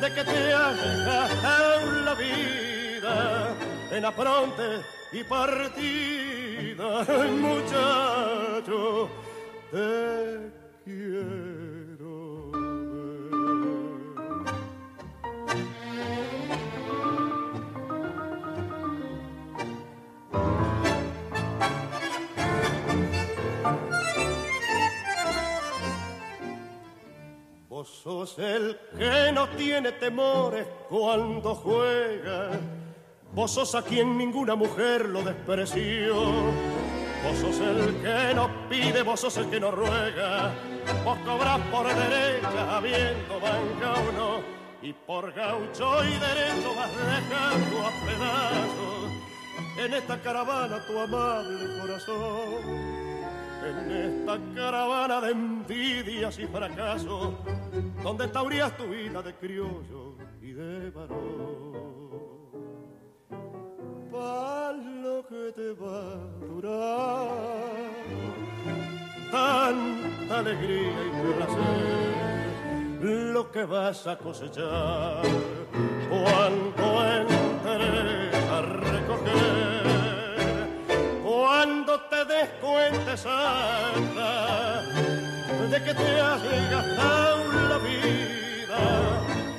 de 0.00 0.12
que 0.12 0.24
te 0.24 0.50
gastado 0.50 1.90
la 2.04 2.14
vida 2.14 3.54
en 3.90 4.04
apronte 4.04 4.82
y 5.12 5.24
partida, 5.24 7.04
muchacho, 7.30 9.08
te 9.70 10.50
quiero. 10.84 11.65
Sos 27.88 28.38
el 28.38 28.78
que 28.96 29.32
no 29.32 29.48
tiene 29.50 29.92
temores 29.92 30.66
cuando 30.88 31.54
juega. 31.54 32.50
Vos 33.32 33.50
sos 33.52 33.74
a 33.74 33.82
quien 33.82 34.16
ninguna 34.16 34.54
mujer 34.54 35.06
lo 35.06 35.22
despreció. 35.22 36.14
Vos 36.14 37.38
sos 37.40 37.60
el 37.60 38.00
que 38.02 38.34
no 38.34 38.68
pide, 38.68 39.02
vos 39.02 39.20
sos 39.20 39.36
el 39.36 39.50
que 39.50 39.60
no 39.60 39.70
ruega. 39.70 40.52
Vos 41.04 41.18
cobras 41.24 41.60
por 41.70 41.86
derecha, 41.86 42.76
habiendo 42.76 43.40
banca 43.40 43.94
o 43.94 44.12
no. 44.12 44.40
Y 44.82 44.92
por 44.92 45.32
gaucho 45.32 46.04
y 46.04 46.10
derecho 46.10 46.74
vas 46.76 46.90
dejando 46.90 47.86
a 47.86 47.90
pedazos 48.04 48.96
en 49.78 49.94
esta 49.94 50.20
caravana 50.20 50.84
tu 50.86 50.98
amable 50.98 51.80
corazón 51.80 53.05
en 53.68 53.90
esta 53.90 54.38
caravana 54.54 55.20
de 55.20 55.30
envidias 55.32 56.38
y 56.38 56.46
fracasos, 56.46 57.34
donde 58.02 58.28
taurías 58.28 58.76
tu 58.76 58.84
vida 58.84 59.22
de 59.22 59.34
criollo 59.34 60.16
y 60.40 60.52
de 60.52 60.90
varón. 60.90 61.66
Para 64.10 64.72
lo 64.72 65.26
que 65.26 65.52
te 65.52 65.72
va 65.72 66.00
a 66.00 66.46
durar, 66.46 67.28
tanta 69.30 70.38
alegría 70.38 71.06
y 71.06 71.32
placer, 71.36 73.32
lo 73.32 73.50
que 73.50 73.64
vas 73.64 74.06
a 74.06 74.16
cosechar, 74.16 75.22
cuando 76.08 77.04
entres 77.20 78.34
a 78.50 78.62
recoger 78.62 79.65
cuando 81.96 82.08
te 82.08 82.24
des 82.24 82.48
cuenta 82.60 83.16
santa 83.16 84.82
de 85.70 85.82
que 85.82 85.94
te 85.94 86.20
has 86.20 86.42
gastado 86.70 87.52
la 87.68 87.78
vida 87.78 89.16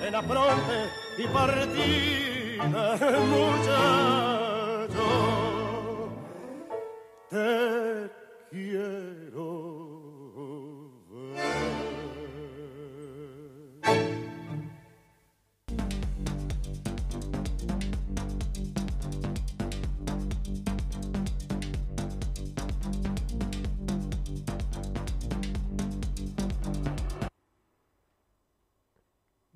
en 0.07 0.15
apronte 0.15 0.89
y 1.17 1.27
partida, 1.27 2.97
muchacho, 3.27 5.07
te 7.29 8.09
quiero. 8.51 9.76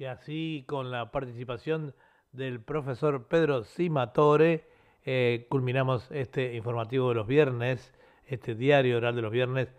Y 0.02 0.06
así 0.06 0.64
con 0.68 0.90
la 0.90 1.12
participación 1.12 1.94
del 2.32 2.60
profesor 2.60 3.28
Pedro 3.28 3.64
Simatore, 3.64 4.68
eh, 5.06 5.46
culminamos 5.48 6.10
este 6.10 6.56
informativo 6.56 7.10
de 7.10 7.14
los 7.14 7.28
viernes, 7.28 7.94
este 8.26 8.56
diario 8.56 8.98
oral 8.98 9.16
de 9.16 9.22
los 9.22 9.32
viernes, 9.32 9.76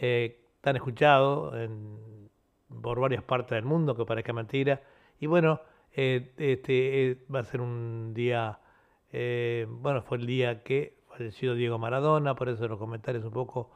eh, 0.00 0.42
tan 0.60 0.74
escuchado 0.74 1.52
por 2.82 2.98
varias 2.98 3.22
partes 3.22 3.50
del 3.50 3.64
mundo, 3.64 3.94
que 3.94 4.04
parezca 4.04 4.32
mentira. 4.32 4.82
Y 5.20 5.26
bueno, 5.26 5.60
eh, 5.92 6.32
este 6.36 7.18
va 7.32 7.38
a 7.38 7.44
ser 7.44 7.60
un 7.60 8.12
día, 8.12 8.58
bueno, 9.12 10.02
fue 10.02 10.18
el 10.18 10.26
día 10.26 10.64
que 10.64 10.96
falleció 11.10 11.54
Diego 11.54 11.78
Maradona, 11.78 12.34
por 12.34 12.48
eso 12.48 12.66
los 12.66 12.80
comentarios 12.80 13.24
un 13.24 13.30
poco 13.30 13.70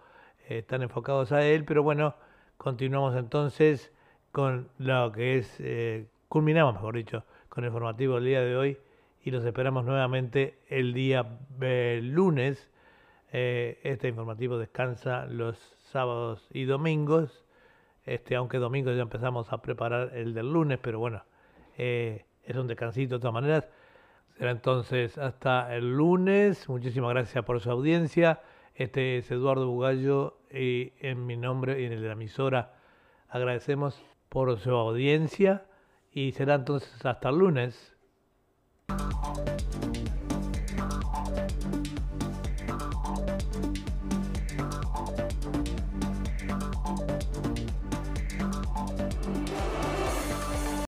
están 0.49 0.83
enfocados 0.83 1.31
a 1.31 1.47
él, 1.47 1.65
pero 1.65 1.85
bueno, 1.85 2.17
continuamos 2.57 3.15
entonces 3.15 3.93
con 4.35 4.69
lo 4.79 5.13
que 5.13 5.39
es, 5.39 5.61
eh, 5.61 6.09
culminamos, 6.27 6.75
mejor 6.75 6.97
dicho, 6.97 7.23
con 7.49 7.63
el 7.63 7.71
formativo 7.71 8.17
del 8.17 8.25
día 8.25 8.41
de 8.41 8.57
hoy, 8.57 8.79
y 9.23 9.31
los 9.31 9.45
esperamos 9.45 9.85
nuevamente 9.85 10.59
el 10.69 10.93
día 10.93 11.39
eh, 11.61 12.01
lunes. 12.03 12.69
Eh, 13.33 13.79
este 13.85 14.09
informativo 14.09 14.59
descansa 14.59 15.27
los 15.27 15.57
sábados 15.79 16.49
y 16.53 16.65
domingos. 16.65 17.45
Este, 18.07 18.35
aunque 18.35 18.59
domingo 18.59 18.91
ya 18.91 19.03
empezamos 19.03 19.53
a 19.53 19.63
preparar 19.63 20.11
el 20.17 20.35
del 20.35 20.53
lunes, 20.53 20.81
pero 20.83 20.99
bueno, 20.99 21.23
eh, 21.79 22.25
es 22.43 22.57
un 22.57 22.67
descansito 22.67 23.15
de 23.15 23.21
todas 23.21 23.35
maneras. 23.35 23.69
Será 24.37 24.51
entonces 24.51 25.17
hasta 25.17 25.73
el 25.77 25.97
lunes. 25.97 26.69
Muchísimas 26.69 27.11
gracias 27.11 27.45
por 27.45 27.61
su 27.61 27.71
audiencia. 27.71 28.41
Este 28.75 29.19
es 29.19 29.31
Eduardo 29.31 29.69
Bugallo 29.69 30.39
y 30.53 30.93
en 30.99 31.25
mi 31.25 31.37
nombre 31.37 31.81
y 31.81 31.85
en 31.85 31.93
el 31.93 32.03
de 32.03 32.09
la 32.09 32.15
emisora 32.15 32.73
agradecemos 33.29 34.05
por 34.35 34.59
su 34.59 34.73
audiencia 34.73 35.65
y 36.11 36.33
será 36.33 36.57
entonces 36.57 37.07
hasta 37.07 37.29
el 37.29 37.39
lunes. 37.39 37.95